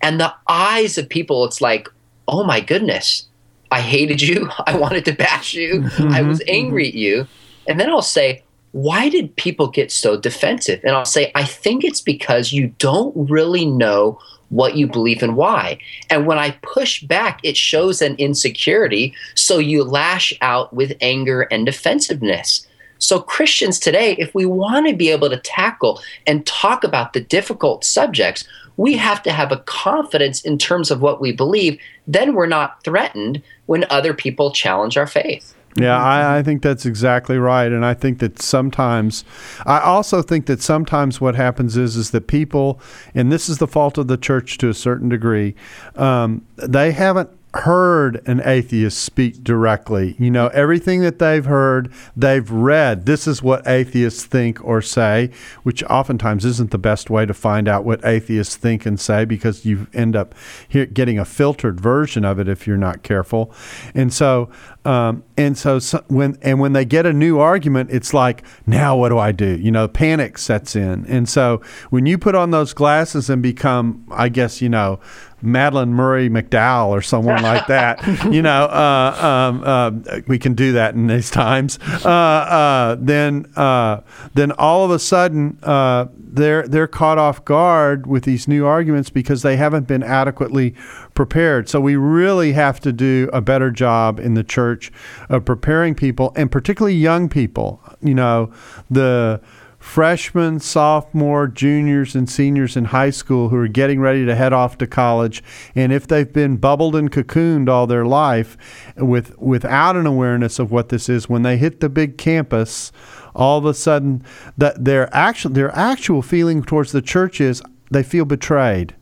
[0.00, 1.88] And the eyes of people, it's like,
[2.26, 3.26] Oh my goodness,
[3.70, 4.50] I hated you.
[4.66, 5.80] I wanted to bash you.
[5.80, 6.12] Mm-hmm.
[6.12, 7.26] I was angry at you.
[7.66, 10.80] And then I'll say, why did people get so defensive?
[10.84, 14.18] And I'll say, I think it's because you don't really know
[14.50, 15.78] what you believe and why.
[16.10, 19.14] And when I push back, it shows an insecurity.
[19.34, 22.66] So you lash out with anger and defensiveness.
[23.00, 27.20] So, Christians today, if we want to be able to tackle and talk about the
[27.20, 28.44] difficult subjects,
[28.76, 31.78] we have to have a confidence in terms of what we believe.
[32.06, 35.54] Then we're not threatened when other people challenge our faith.
[35.82, 39.24] Yeah, I, I, think that's exactly right, and I think that sometimes,
[39.66, 42.80] I also think that sometimes what happens is is that people,
[43.14, 45.54] and this is the fault of the church to a certain degree,
[45.96, 50.16] um, they haven't heard an atheist speak directly.
[50.18, 53.06] You know, everything that they've heard, they've read.
[53.06, 55.30] This is what atheists think or say,
[55.62, 59.64] which oftentimes isn't the best way to find out what atheists think and say because
[59.64, 60.34] you end up
[60.70, 63.52] getting a filtered version of it if you're not careful.
[63.94, 64.50] And so,
[64.84, 68.96] um, and so, so, when and when they get a new argument, it's like, now
[68.96, 69.56] what do I do?
[69.56, 71.06] You know, panic sets in.
[71.06, 75.00] And so when you put on those glasses and become, I guess, you know,
[75.42, 78.04] Madalyn Murray McDowell or someone like that.
[78.32, 81.78] you know, uh, um, uh, we can do that in these times.
[82.04, 84.00] Uh, uh then, uh,
[84.34, 89.10] then all of a sudden, uh, they're they're caught off guard with these new arguments
[89.10, 90.74] because they haven't been adequately
[91.14, 91.68] prepared.
[91.68, 94.92] So we really have to do a better job in the church
[95.28, 97.82] of preparing people, and particularly young people.
[98.02, 98.52] You know,
[98.90, 99.40] the
[99.78, 104.76] freshmen, sophomore, juniors, and seniors in high school who are getting ready to head off
[104.78, 105.42] to college.
[105.74, 108.56] And if they've been bubbled and cocooned all their life
[108.96, 112.92] with without an awareness of what this is, when they hit the big campus,
[113.34, 114.22] all of a sudden
[114.56, 118.94] that their actual their actual feeling towards the church is they feel betrayed.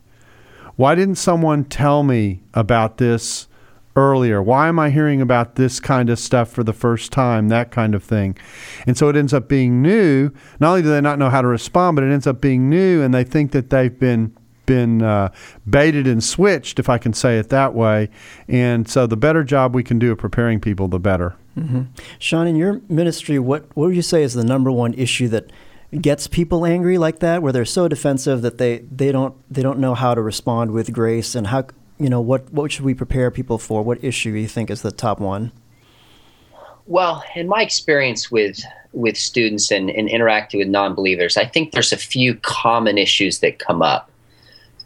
[0.77, 3.49] Why didn't someone tell me about this?
[3.97, 4.43] Earlier?
[4.43, 7.49] Why am I hearing about this kind of stuff for the first time?
[7.49, 8.37] That kind of thing.
[8.87, 10.31] And so it ends up being new.
[10.61, 13.03] Not only do they not know how to respond, but it ends up being new,
[13.03, 15.33] and they think that they've been been uh,
[15.69, 18.11] baited and switched, if I can say it that way.
[18.49, 21.37] And so the better job we can do of preparing people, the better.
[21.57, 21.83] Mm-hmm.
[22.19, 25.51] Sean, in your ministry, what what would you say is the number one issue that
[26.01, 29.79] gets people angry like that, where they're so defensive that they, they don't they don't
[29.79, 31.67] know how to respond with grace, and how
[31.99, 33.83] you know, what, what should we prepare people for?
[33.83, 35.53] What issue do you think is the top one?
[36.87, 38.61] Well, in my experience with
[38.93, 43.59] with students and, and interacting with non-believers, I think there's a few common issues that
[43.59, 44.11] come up.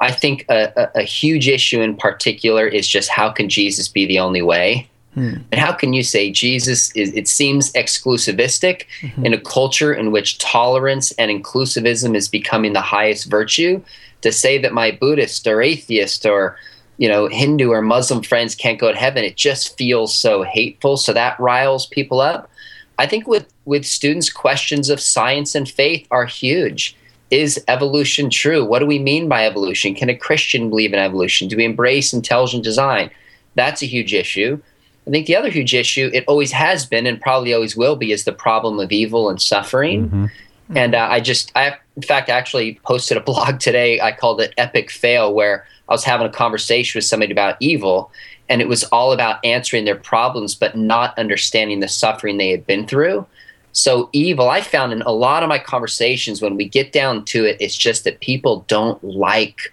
[0.00, 4.06] I think a, a, a huge issue in particular is just how can Jesus be
[4.06, 4.88] the only way?
[5.14, 5.34] Hmm.
[5.52, 9.26] And how can you say Jesus is, it seems exclusivistic mm-hmm.
[9.26, 13.82] in a culture in which tolerance and inclusivism is becoming the highest virtue?
[14.22, 16.56] To say that my Buddhist or atheist or
[17.00, 19.24] you know, Hindu or Muslim friends can't go to heaven.
[19.24, 20.98] It just feels so hateful.
[20.98, 22.50] So that riles people up.
[22.98, 26.94] I think with with students, questions of science and faith are huge.
[27.30, 28.66] Is evolution true?
[28.66, 29.94] What do we mean by evolution?
[29.94, 31.48] Can a Christian believe in evolution?
[31.48, 33.10] Do we embrace intelligent design?
[33.54, 34.60] That's a huge issue.
[35.06, 38.12] I think the other huge issue, it always has been and probably always will be,
[38.12, 40.08] is the problem of evil and suffering.
[40.08, 40.76] Mm-hmm.
[40.76, 44.00] And uh, I just, I in fact actually posted a blog today.
[44.00, 48.12] I called it Epic Fail, where I was having a conversation with somebody about evil,
[48.48, 52.66] and it was all about answering their problems, but not understanding the suffering they had
[52.66, 53.26] been through.
[53.72, 57.44] So, evil, I found in a lot of my conversations, when we get down to
[57.44, 59.72] it, it's just that people don't like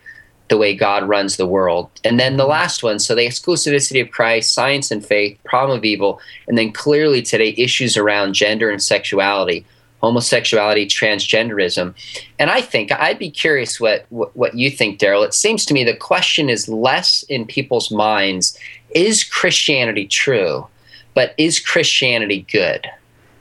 [0.49, 1.89] the way God runs the world.
[2.03, 5.85] And then the last one, so the exclusivity of Christ, science and faith, problem of
[5.85, 9.65] evil, and then clearly today, issues around gender and sexuality
[10.01, 11.93] homosexuality, transgenderism.
[12.39, 15.23] And I think I'd be curious what what, what you think, Darrell.
[15.23, 18.57] It seems to me the question is less in people's minds:
[18.91, 20.67] Is Christianity true?
[21.13, 22.87] But is Christianity good?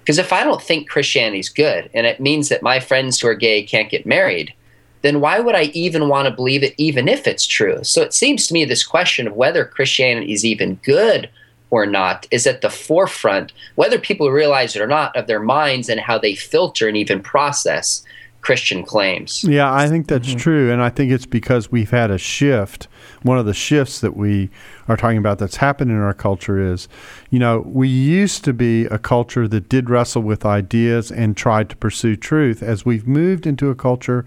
[0.00, 3.28] Because if I don't think Christianity is good, and it means that my friends who
[3.28, 4.54] are gay can't get married,
[5.02, 7.82] then why would I even want to believe it, even if it's true?
[7.82, 11.28] So it seems to me this question of whether Christianity is even good
[11.70, 15.88] or not is at the forefront, whether people realize it or not, of their minds
[15.88, 18.05] and how they filter and even process
[18.46, 19.42] Christian claims.
[19.42, 20.38] Yeah, I think that's mm-hmm.
[20.38, 20.72] true.
[20.72, 22.87] And I think it's because we've had a shift.
[23.22, 24.50] One of the shifts that we
[24.87, 26.87] are talking about that's happened in our culture is,
[27.29, 31.68] you know, we used to be a culture that did wrestle with ideas and tried
[31.70, 32.62] to pursue truth.
[32.62, 34.24] As we've moved into a culture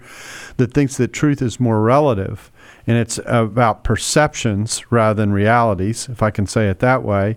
[0.58, 2.52] that thinks that truth is more relative
[2.86, 7.36] and it's about perceptions rather than realities, if I can say it that way.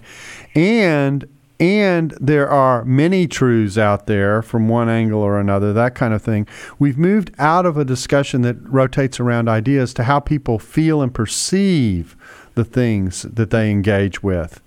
[0.56, 1.28] And
[1.60, 6.22] and there are many truths out there from one angle or another, that kind of
[6.22, 6.46] thing.
[6.78, 11.14] We've moved out of a discussion that rotates around ideas to how people feel and
[11.14, 12.18] perceive
[12.56, 14.62] the things that they engage with.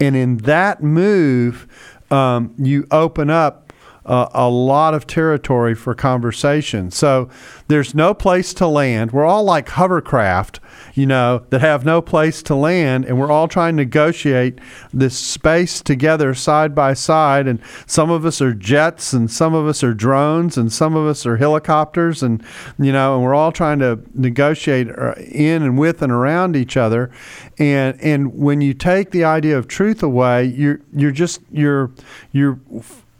[0.00, 1.68] And in that move,
[2.10, 3.63] um, you open up
[4.06, 6.90] uh, a lot of territory for conversation.
[6.90, 7.28] So
[7.68, 9.12] there's no place to land.
[9.12, 10.60] We're all like hovercraft,
[10.94, 14.58] you know, that have no place to land, and we're all trying to negotiate
[14.92, 17.46] this space together side by side.
[17.46, 21.06] And some of us are jets, and some of us are drones, and some of
[21.06, 22.44] us are helicopters, and
[22.78, 26.76] you know, and we're all trying to negotiate uh, in and with and around each
[26.76, 27.10] other.
[27.58, 31.90] And and when you take the idea of truth away, you're you're just you're
[32.32, 32.58] you're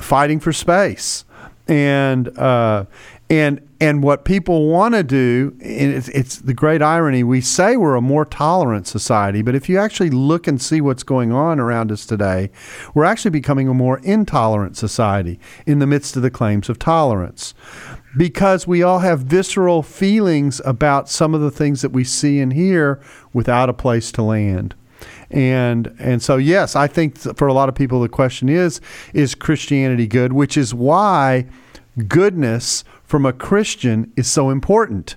[0.05, 1.25] fighting for space,
[1.67, 2.85] and uh,
[3.31, 7.23] and and what people want to do, it's, it's the great irony.
[7.23, 11.03] We say we're a more tolerant society, but if you actually look and see what's
[11.03, 12.51] going on around us today,
[12.95, 17.53] we're actually becoming a more intolerant society in the midst of the claims of tolerance
[18.17, 22.53] because we all have visceral feelings about some of the things that we see and
[22.53, 23.01] hear
[23.33, 24.75] without a place to land.
[25.35, 28.81] And and so yes, I think for a lot of people the question is
[29.12, 31.47] is Christianity good, which is why
[32.07, 35.16] goodness from a Christian is so important.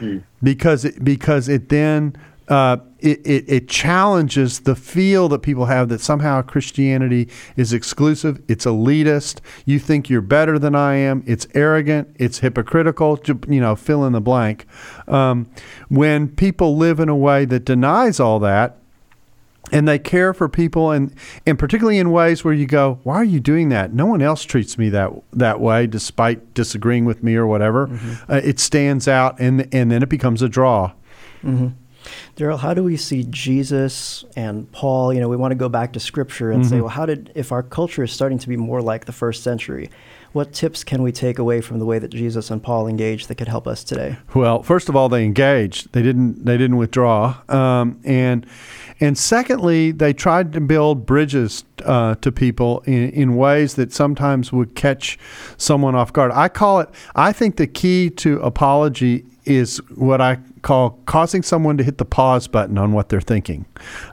[0.00, 0.22] Mm.
[0.42, 2.14] Because it, because it then
[2.48, 8.42] uh, it, it, it, challenges the feel that people have that somehow Christianity is exclusive,
[8.48, 13.74] it's elitist, you think you're better than I am, it's arrogant, it's hypocritical, you know,
[13.74, 14.66] fill in the blank.
[15.08, 15.50] Um,
[15.88, 18.76] when people live in a way that denies all that,
[19.74, 21.14] and they care for people and
[21.44, 24.44] and particularly in ways where you go why are you doing that no one else
[24.44, 28.32] treats me that that way despite disagreeing with me or whatever mm-hmm.
[28.32, 30.92] uh, it stands out and and then it becomes a draw
[31.42, 31.68] mm-hmm.
[32.36, 35.14] Darrell, how do we see Jesus and Paul?
[35.14, 36.70] You know, we want to go back to Scripture and mm-hmm.
[36.70, 39.42] say, well, how did if our culture is starting to be more like the first
[39.42, 39.88] century?
[40.34, 43.36] What tips can we take away from the way that Jesus and Paul engaged that
[43.36, 44.16] could help us today?
[44.34, 45.92] Well, first of all, they engaged.
[45.92, 46.44] They didn't.
[46.44, 47.40] They didn't withdraw.
[47.48, 48.44] Um, and
[48.98, 54.52] and secondly, they tried to build bridges uh, to people in, in ways that sometimes
[54.52, 55.20] would catch
[55.56, 56.32] someone off guard.
[56.34, 56.88] I call it.
[57.14, 62.04] I think the key to apology is what I call causing someone to hit the
[62.04, 63.66] pause button on what they're thinking.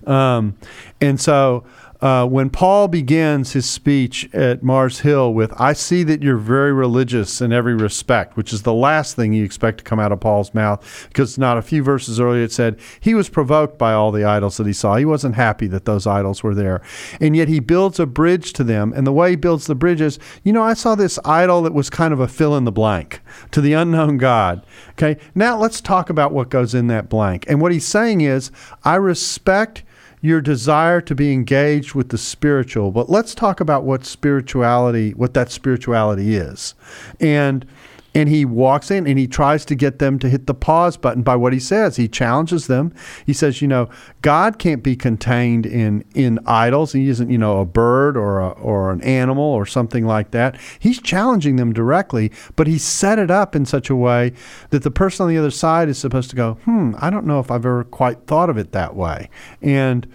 [0.06, 0.56] Um,
[1.00, 1.64] and so
[2.02, 6.74] uh, when Paul begins his speech at Mars Hill with, I see that you're very
[6.74, 10.20] religious in every respect, which is the last thing you expect to come out of
[10.20, 14.12] Paul's mouth, because not a few verses earlier it said he was provoked by all
[14.12, 14.96] the idols that he saw.
[14.96, 16.82] He wasn't happy that those idols were there.
[17.20, 18.94] And yet he builds a bridge to them.
[18.96, 21.74] And the way he builds the bridge is, you know, I saw this idol that
[21.74, 23.22] was kind of a fill in the blank
[23.52, 24.66] to the unknown God.
[24.92, 27.46] Okay, now let's talk about what goes in that blank.
[27.48, 28.52] And what he's saying is,
[28.84, 29.84] I respect
[30.22, 35.34] your desire to be engaged with the spiritual, but let's talk about what spirituality, what
[35.34, 36.76] that spirituality is.
[37.20, 37.66] And
[38.14, 41.24] and he walks in and he tries to get them to hit the pause button
[41.24, 41.96] by what he says.
[41.96, 42.94] He challenges them.
[43.26, 43.90] He says, you know,
[44.22, 46.94] God can't be contained in in idols.
[46.94, 50.60] He isn't, you know, a bird or a, or an animal or something like that.
[50.80, 54.34] He's challenging them directly, but he set it up in such a way
[54.72, 57.40] that the person on the other side is supposed to go, hmm, I don't know
[57.40, 59.30] if I've ever quite thought of it that way.
[59.62, 60.08] And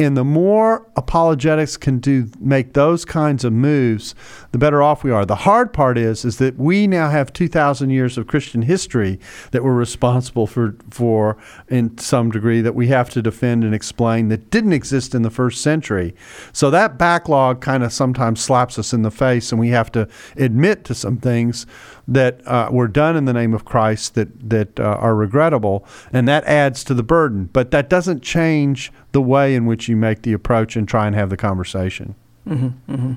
[0.00, 4.14] and the more apologetics can do make those kinds of moves,
[4.52, 5.26] the better off we are.
[5.26, 9.18] The hard part is is that we now have 2000 years of Christian history
[9.50, 11.36] that we're responsible for for
[11.68, 15.30] in some degree that we have to defend and explain that didn't exist in the
[15.30, 16.14] first century.
[16.52, 20.08] So that backlog kind of sometimes slaps us in the face and we have to
[20.36, 21.66] admit to some things
[22.08, 26.26] that uh, were done in the name of Christ that that uh, are regrettable, and
[26.26, 27.50] that adds to the burden.
[27.52, 31.14] But that doesn't change the way in which you make the approach and try and
[31.14, 32.14] have the conversation.
[32.46, 33.12] Mm-hmm, mm-hmm.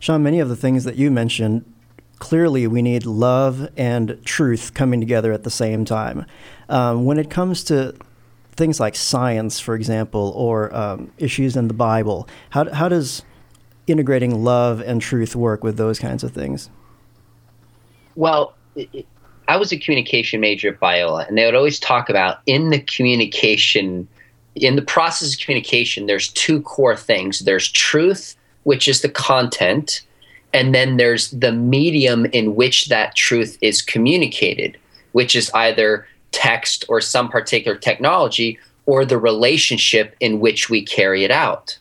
[0.00, 1.64] Sean, many of the things that you mentioned,
[2.18, 6.26] clearly we need love and truth coming together at the same time.
[6.68, 7.94] Um, when it comes to
[8.56, 13.22] things like science, for example, or um, issues in the Bible, how, how does
[13.86, 16.70] integrating love and truth work with those kinds of things?
[18.16, 19.06] Well, it,
[19.46, 22.80] I was a communication major at Biola, and they would always talk about in the
[22.80, 24.08] communication,
[24.54, 30.00] in the process of communication, there's two core things there's truth, which is the content,
[30.52, 34.78] and then there's the medium in which that truth is communicated,
[35.12, 41.24] which is either text or some particular technology or the relationship in which we carry
[41.24, 41.78] it out.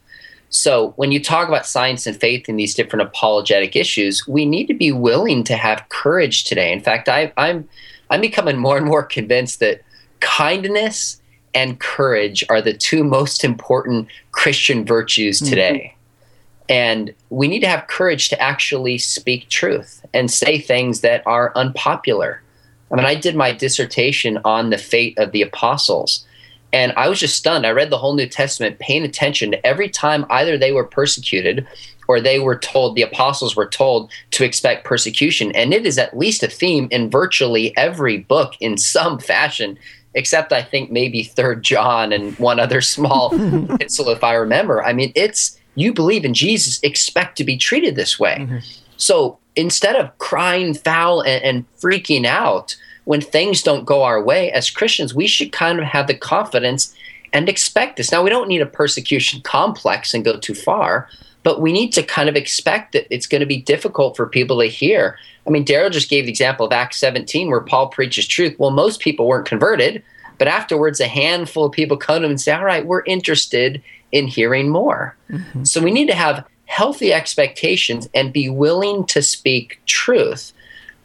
[0.53, 4.67] So when you talk about science and faith in these different apologetic issues, we need
[4.67, 6.71] to be willing to have courage today.
[6.71, 7.67] In fact, I, I'm
[8.11, 9.81] I'm becoming more and more convinced that
[10.19, 11.19] kindness
[11.55, 15.49] and courage are the two most important Christian virtues mm-hmm.
[15.49, 15.95] today.
[15.95, 16.63] Mm-hmm.
[16.69, 21.51] And we need to have courage to actually speak truth and say things that are
[21.55, 22.43] unpopular.
[22.91, 26.27] I mean, I did my dissertation on the fate of the apostles.
[26.73, 27.65] And I was just stunned.
[27.65, 31.67] I read the whole New Testament, paying attention to every time either they were persecuted
[32.07, 35.51] or they were told, the apostles were told to expect persecution.
[35.51, 39.77] And it is at least a theme in virtually every book in some fashion,
[40.15, 43.31] except I think maybe Third John and one other small
[43.73, 44.83] epistle, if I remember.
[44.83, 48.37] I mean, it's you believe in Jesus, expect to be treated this way.
[48.39, 48.57] Mm-hmm.
[48.97, 54.51] So instead of crying foul and, and freaking out, when things don't go our way,
[54.51, 56.95] as Christians, we should kind of have the confidence
[57.33, 58.11] and expect this.
[58.11, 61.09] Now, we don't need a persecution complex and go too far,
[61.41, 64.59] but we need to kind of expect that it's going to be difficult for people
[64.61, 65.17] to hear.
[65.45, 68.55] I mean, Darrell just gave the example of Acts 17 where Paul preaches truth.
[68.57, 70.01] Well, most people weren't converted,
[70.37, 73.81] but afterwards, a handful of people come to him and say, All right, we're interested
[74.11, 75.17] in hearing more.
[75.29, 75.63] Mm-hmm.
[75.63, 80.53] So we need to have healthy expectations and be willing to speak truth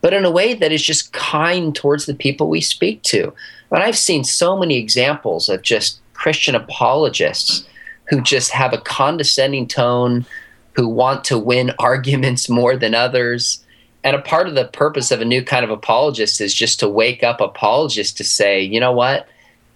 [0.01, 3.33] but in a way that is just kind towards the people we speak to.
[3.71, 7.67] But I've seen so many examples of just Christian apologists
[8.09, 10.25] who just have a condescending tone,
[10.73, 13.65] who want to win arguments more than others.
[14.05, 16.89] And a part of the purpose of a new kind of apologist is just to
[16.89, 19.29] wake up apologists to say, you know what?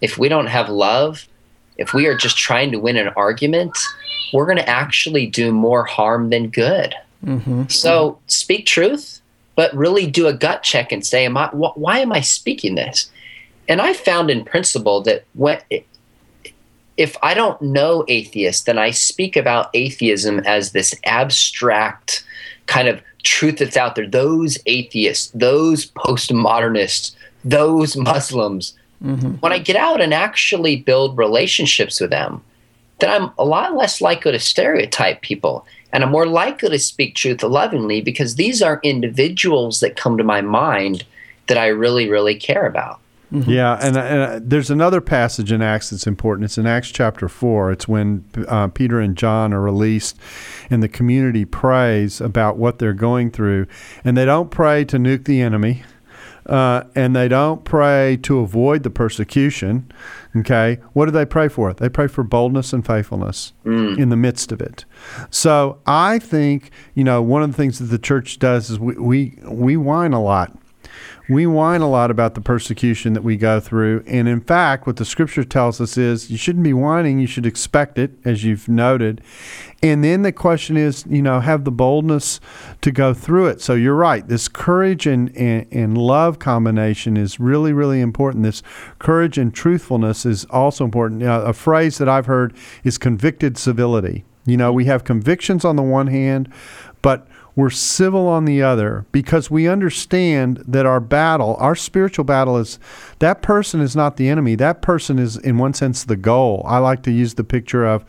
[0.03, 1.27] if we don't have love,
[1.77, 3.75] if we are just trying to win an argument,
[4.33, 6.93] we're going to actually do more harm than good.
[7.25, 7.67] Mm-hmm.
[7.69, 9.21] So speak truth,
[9.55, 12.75] but really do a gut check and say, am I, wh- why am I speaking
[12.75, 13.11] this?
[13.67, 15.59] And I found in principle that when,
[16.97, 22.25] if I don't know atheists, then I speak about atheism as this abstract
[22.65, 24.07] kind of truth that's out there.
[24.07, 28.77] Those atheists, those postmodernists, those Muslims.
[29.03, 29.31] Mm-hmm.
[29.35, 32.43] When I get out and actually build relationships with them,
[32.99, 35.65] then I'm a lot less likely to stereotype people.
[35.93, 40.23] And I'm more likely to speak truth lovingly because these are individuals that come to
[40.23, 41.05] my mind
[41.47, 42.99] that I really, really care about.
[43.33, 43.49] Mm-hmm.
[43.49, 46.45] Yeah, and, and, there's another passage in Acts that's important.
[46.45, 47.71] It's in Acts chapter 4.
[47.71, 50.17] It's when uh, Peter and John are released,
[50.69, 53.65] and the community prays about what they're going through.
[54.03, 55.83] And they don't pray to nuke the enemy,
[56.45, 59.91] uh, and they don't pray to avoid the persecution.
[60.35, 61.73] Okay, what do they pray for?
[61.73, 63.97] They pray for boldness and faithfulness mm.
[63.97, 64.85] in the midst of it.
[65.29, 68.95] So I think you know one of the things that the church does is we
[68.95, 70.57] we, we whine a lot
[71.29, 74.03] we whine a lot about the persecution that we go through.
[74.07, 77.45] And in fact, what the scripture tells us is you shouldn't be whining, you should
[77.45, 79.21] expect it, as you've noted.
[79.81, 82.39] And then the question is, you know, have the boldness
[82.81, 83.61] to go through it.
[83.61, 84.27] So you're right.
[84.27, 88.43] This courage and, and, and love combination is really, really important.
[88.43, 88.63] This
[88.99, 91.23] courage and truthfulness is also important.
[91.23, 94.25] A phrase that I've heard is convicted civility.
[94.45, 96.51] You know, we have convictions on the one hand,
[97.01, 102.57] but we're civil on the other because we understand that our battle, our spiritual battle,
[102.57, 102.79] is
[103.19, 104.55] that person is not the enemy.
[104.55, 106.63] That person is, in one sense, the goal.
[106.67, 108.03] I like to use the picture of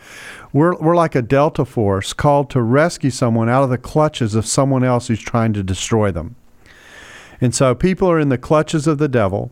[0.53, 4.47] we're, we're like a Delta force called to rescue someone out of the clutches of
[4.47, 6.37] someone else who's trying to destroy them.
[7.41, 9.51] And so people are in the clutches of the devil.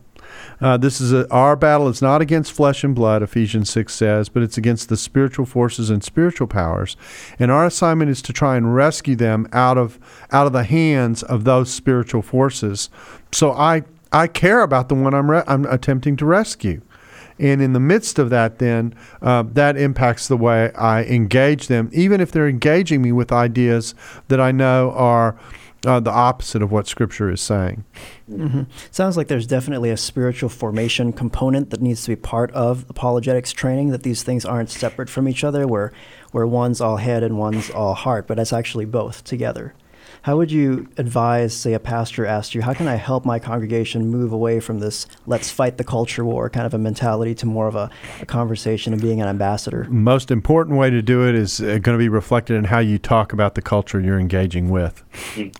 [0.63, 4.29] Uh, this is a, our battle is not against flesh and blood, Ephesians 6 says,
[4.29, 6.95] but it's against the spiritual forces and spiritual powers.
[7.37, 9.99] And our assignment is to try and rescue them out of
[10.31, 12.89] out of the hands of those spiritual forces.
[13.33, 13.83] So I
[14.13, 16.81] I care about the one I'm re- I'm attempting to rescue.
[17.39, 21.89] And in the midst of that, then uh, that impacts the way I engage them,
[21.91, 23.95] even if they're engaging me with ideas
[24.29, 25.35] that I know are
[25.85, 27.83] uh, the opposite of what Scripture is saying.
[28.29, 28.63] Mm-hmm.
[28.91, 33.51] Sounds like there's definitely a spiritual formation component that needs to be part of apologetics
[33.51, 33.89] training.
[33.89, 35.91] That these things aren't separate from each other, where
[36.31, 39.73] where one's all head and one's all heart, but it's actually both together.
[40.23, 44.07] How would you advise, say, a pastor asked you, how can I help my congregation
[44.07, 47.67] move away from this let's fight the culture war kind of a mentality to more
[47.67, 47.89] of a,
[48.21, 49.85] a conversation of being an ambassador?
[49.89, 52.97] Most important way to do it is uh, going to be reflected in how you
[52.97, 55.03] talk about the culture you're engaging with.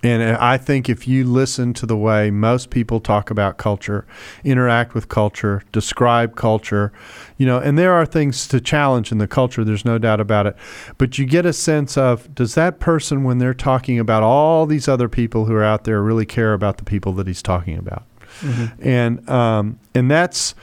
[0.01, 4.05] And uh, I think if you listen to the way most people talk about culture,
[4.45, 6.93] interact with culture, describe culture,
[7.38, 10.47] you know, and there are things to challenge in the culture, there's no doubt about
[10.47, 10.55] it.
[10.97, 14.87] But you get a sense of does that person, when they're talking about all these
[14.87, 18.03] other people who are out there, really care about the people that he's talking about?
[18.41, 18.88] Mm-hmm.
[18.88, 20.55] And um, and that's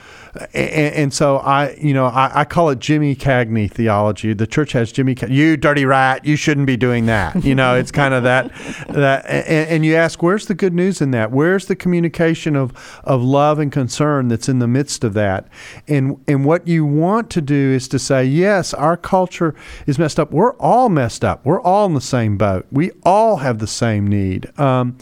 [0.53, 4.33] and, and, so I, you know, I, I, call it Jimmy Cagney theology.
[4.33, 7.43] The church has Jimmy, you dirty rat, you shouldn't be doing that.
[7.43, 8.53] You know, it's kind of that,
[8.89, 11.31] that, and, and, you ask, where's the good news in that?
[11.31, 15.47] Where's the communication of of love and concern that's in the midst of that?
[15.87, 19.53] And and what you want to do is to say, yes, our culture
[19.85, 20.31] is messed up.
[20.31, 21.45] We're all messed up.
[21.45, 22.67] We're all in the same boat.
[22.71, 24.57] We all have the same need.
[24.59, 24.97] Um,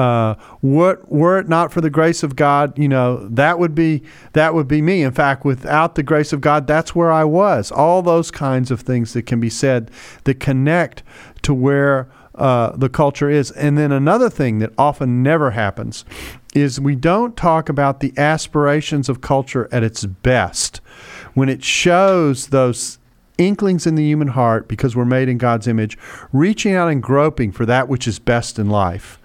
[0.00, 4.02] uh, what were it not for the grace of God, you know, that would be
[4.32, 5.02] that would be me.
[5.02, 7.70] In fact, without the grace of God, that's where I was.
[7.70, 9.90] All those kinds of things that can be said
[10.24, 11.02] that connect
[11.42, 13.50] to where uh, the culture is.
[13.50, 16.06] And then another thing that often never happens
[16.54, 20.80] is we don't talk about the aspirations of culture at its best
[21.34, 22.98] when it shows those
[23.36, 25.98] inklings in the human heart because we're made in God's image,
[26.32, 29.19] reaching out and groping for that which is best in life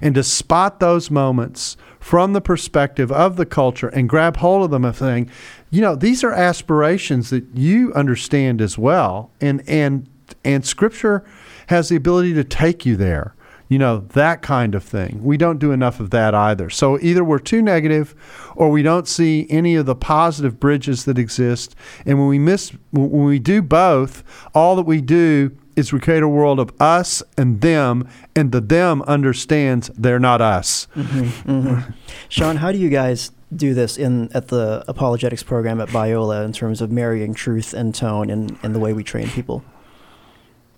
[0.00, 4.70] and to spot those moments from the perspective of the culture and grab hold of
[4.70, 5.30] them and saying,
[5.70, 9.30] you know, these are aspirations that you understand as well.
[9.40, 10.08] And and
[10.44, 11.24] and scripture
[11.68, 13.34] has the ability to take you there.
[13.68, 15.22] You know, that kind of thing.
[15.22, 16.70] We don't do enough of that either.
[16.70, 18.14] So either we're too negative
[18.56, 21.76] or we don't see any of the positive bridges that exist.
[22.06, 24.24] And when we miss when we do both,
[24.54, 28.60] all that we do is we create a world of us and them, and the
[28.60, 30.88] them understands they're not us.
[30.96, 31.90] Mm-hmm, mm-hmm.
[32.28, 36.52] Sean, how do you guys do this in at the apologetics program at Biola in
[36.52, 39.64] terms of marrying truth and tone and, and the way we train people?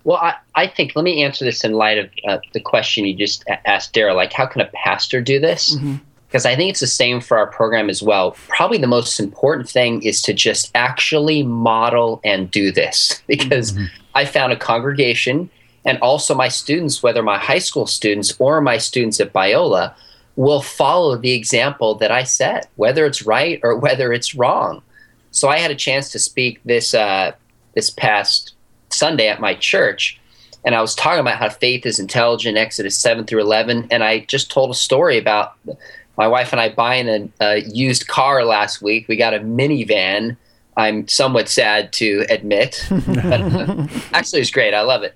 [0.03, 3.15] Well, I, I think let me answer this in light of uh, the question you
[3.15, 4.15] just asked, Darrell.
[4.15, 5.75] Like, how can a pastor do this?
[5.75, 5.95] Mm-hmm.
[6.27, 8.37] because I think it's the same for our program as well.
[8.47, 13.85] Probably the most important thing is to just actually model and do this because mm-hmm.
[14.13, 15.49] I found a congregation
[15.83, 19.93] and also my students, whether my high school students or my students at Biola,
[20.35, 24.81] will follow the example that I set, whether it's right or whether it's wrong.
[25.31, 27.31] So I had a chance to speak this uh,
[27.73, 28.53] this past
[28.89, 30.19] Sunday at my church,
[30.63, 34.19] and I was talking about how faith is intelligent, Exodus seven through eleven, and I
[34.19, 35.53] just told a story about
[36.17, 39.07] my wife and I buying a, a used car last week.
[39.07, 40.37] We got a minivan.
[40.81, 44.73] I'm somewhat sad to admit, but uh, actually it's great.
[44.73, 45.15] I love it.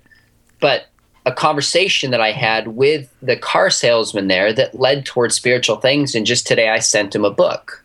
[0.60, 0.86] But
[1.26, 6.14] a conversation that I had with the car salesman there that led towards spiritual things.
[6.14, 7.84] And just today I sent him a book.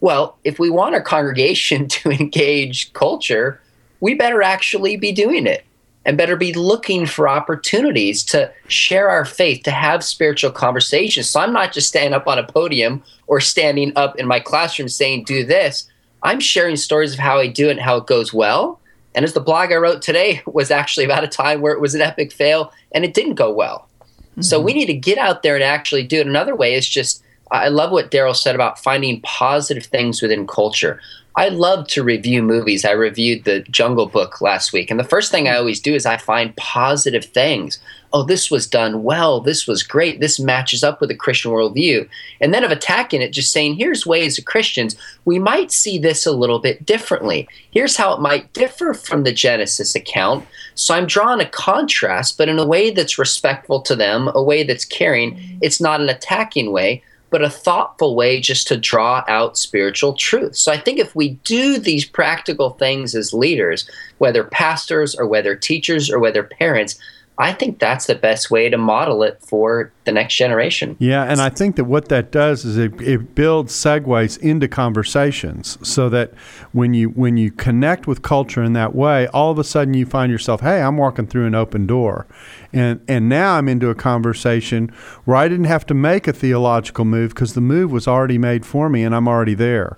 [0.00, 3.60] Well, if we want our congregation to engage culture,
[3.98, 5.64] we better actually be doing it
[6.06, 11.28] and better be looking for opportunities to share our faith, to have spiritual conversations.
[11.28, 14.88] So I'm not just standing up on a podium or standing up in my classroom
[14.88, 15.89] saying, do this.
[16.22, 18.80] I'm sharing stories of how I do it and how it goes well.
[19.14, 21.94] And as the blog I wrote today was actually about a time where it was
[21.94, 23.88] an epic fail and it didn't go well.
[24.32, 24.42] Mm-hmm.
[24.42, 26.26] So we need to get out there and actually do it.
[26.26, 31.00] Another way is just, I love what Darrell said about finding positive things within culture.
[31.36, 32.84] I love to review movies.
[32.84, 34.90] I reviewed the Jungle Book last week.
[34.90, 37.78] And the first thing I always do is I find positive things.
[38.12, 39.40] Oh, this was done well.
[39.40, 40.18] This was great.
[40.18, 42.08] This matches up with a Christian worldview.
[42.40, 46.26] And then of attacking it, just saying, here's ways as Christians, we might see this
[46.26, 47.48] a little bit differently.
[47.70, 50.44] Here's how it might differ from the Genesis account.
[50.74, 54.64] So I'm drawing a contrast, but in a way that's respectful to them, a way
[54.64, 55.58] that's caring.
[55.62, 60.56] It's not an attacking way but a thoughtful way just to draw out spiritual truth.
[60.56, 65.54] So I think if we do these practical things as leaders, whether pastors or whether
[65.54, 66.98] teachers or whether parents,
[67.40, 70.96] I think that's the best way to model it for the next generation.
[70.98, 75.78] Yeah, and I think that what that does is it, it builds segues into conversations
[75.86, 76.34] so that
[76.72, 80.04] when you when you connect with culture in that way, all of a sudden you
[80.04, 82.26] find yourself, hey, I'm walking through an open door.
[82.74, 84.92] And and now I'm into a conversation
[85.24, 88.66] where I didn't have to make a theological move because the move was already made
[88.66, 89.96] for me and I'm already there.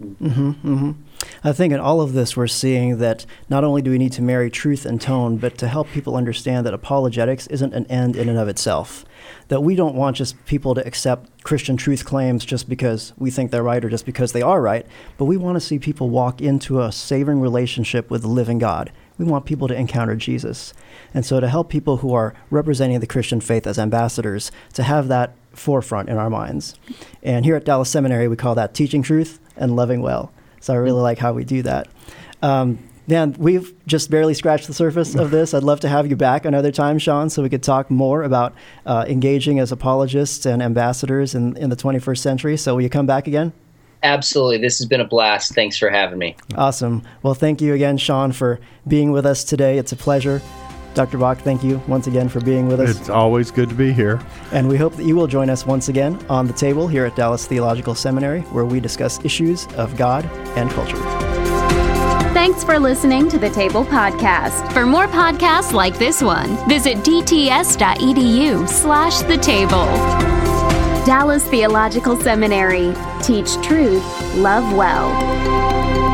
[0.00, 0.92] Mm-hmm, mm-hmm.
[1.42, 4.22] I think in all of this, we're seeing that not only do we need to
[4.22, 8.28] marry truth and tone, but to help people understand that apologetics isn't an end in
[8.28, 9.04] and of itself.
[9.48, 13.50] That we don't want just people to accept Christian truth claims just because we think
[13.50, 14.86] they're right or just because they are right,
[15.16, 18.92] but we want to see people walk into a saving relationship with the living God.
[19.16, 20.72] We want people to encounter Jesus.
[21.12, 25.08] And so to help people who are representing the Christian faith as ambassadors to have
[25.08, 26.74] that forefront in our minds.
[27.22, 30.32] And here at Dallas Seminary, we call that teaching truth and loving well.
[30.60, 31.88] So I really like how we do that.
[32.42, 35.54] Um, man, we've just barely scratched the surface of this.
[35.54, 38.54] I'd love to have you back another time, Sean, so we could talk more about
[38.86, 42.56] uh, engaging as apologists and ambassadors in, in the 21st century.
[42.56, 43.52] So will you come back again?
[44.02, 44.58] Absolutely.
[44.58, 45.54] This has been a blast.
[45.54, 46.36] Thanks for having me.
[46.54, 47.02] Awesome.
[47.22, 49.78] Well, thank you again, Sean, for being with us today.
[49.78, 50.40] It's a pleasure.
[50.98, 51.16] Dr.
[51.16, 52.98] Bock, thank you once again for being with us.
[52.98, 54.20] It's always good to be here.
[54.50, 57.14] And we hope that you will join us once again on the table here at
[57.14, 60.24] Dallas Theological Seminary, where we discuss issues of God
[60.56, 60.96] and culture.
[62.34, 64.72] Thanks for listening to the Table Podcast.
[64.72, 69.86] For more podcasts like this one, visit dts.edu slash the table.
[71.06, 72.92] Dallas Theological Seminary.
[73.22, 74.02] Teach truth,
[74.34, 76.07] love well.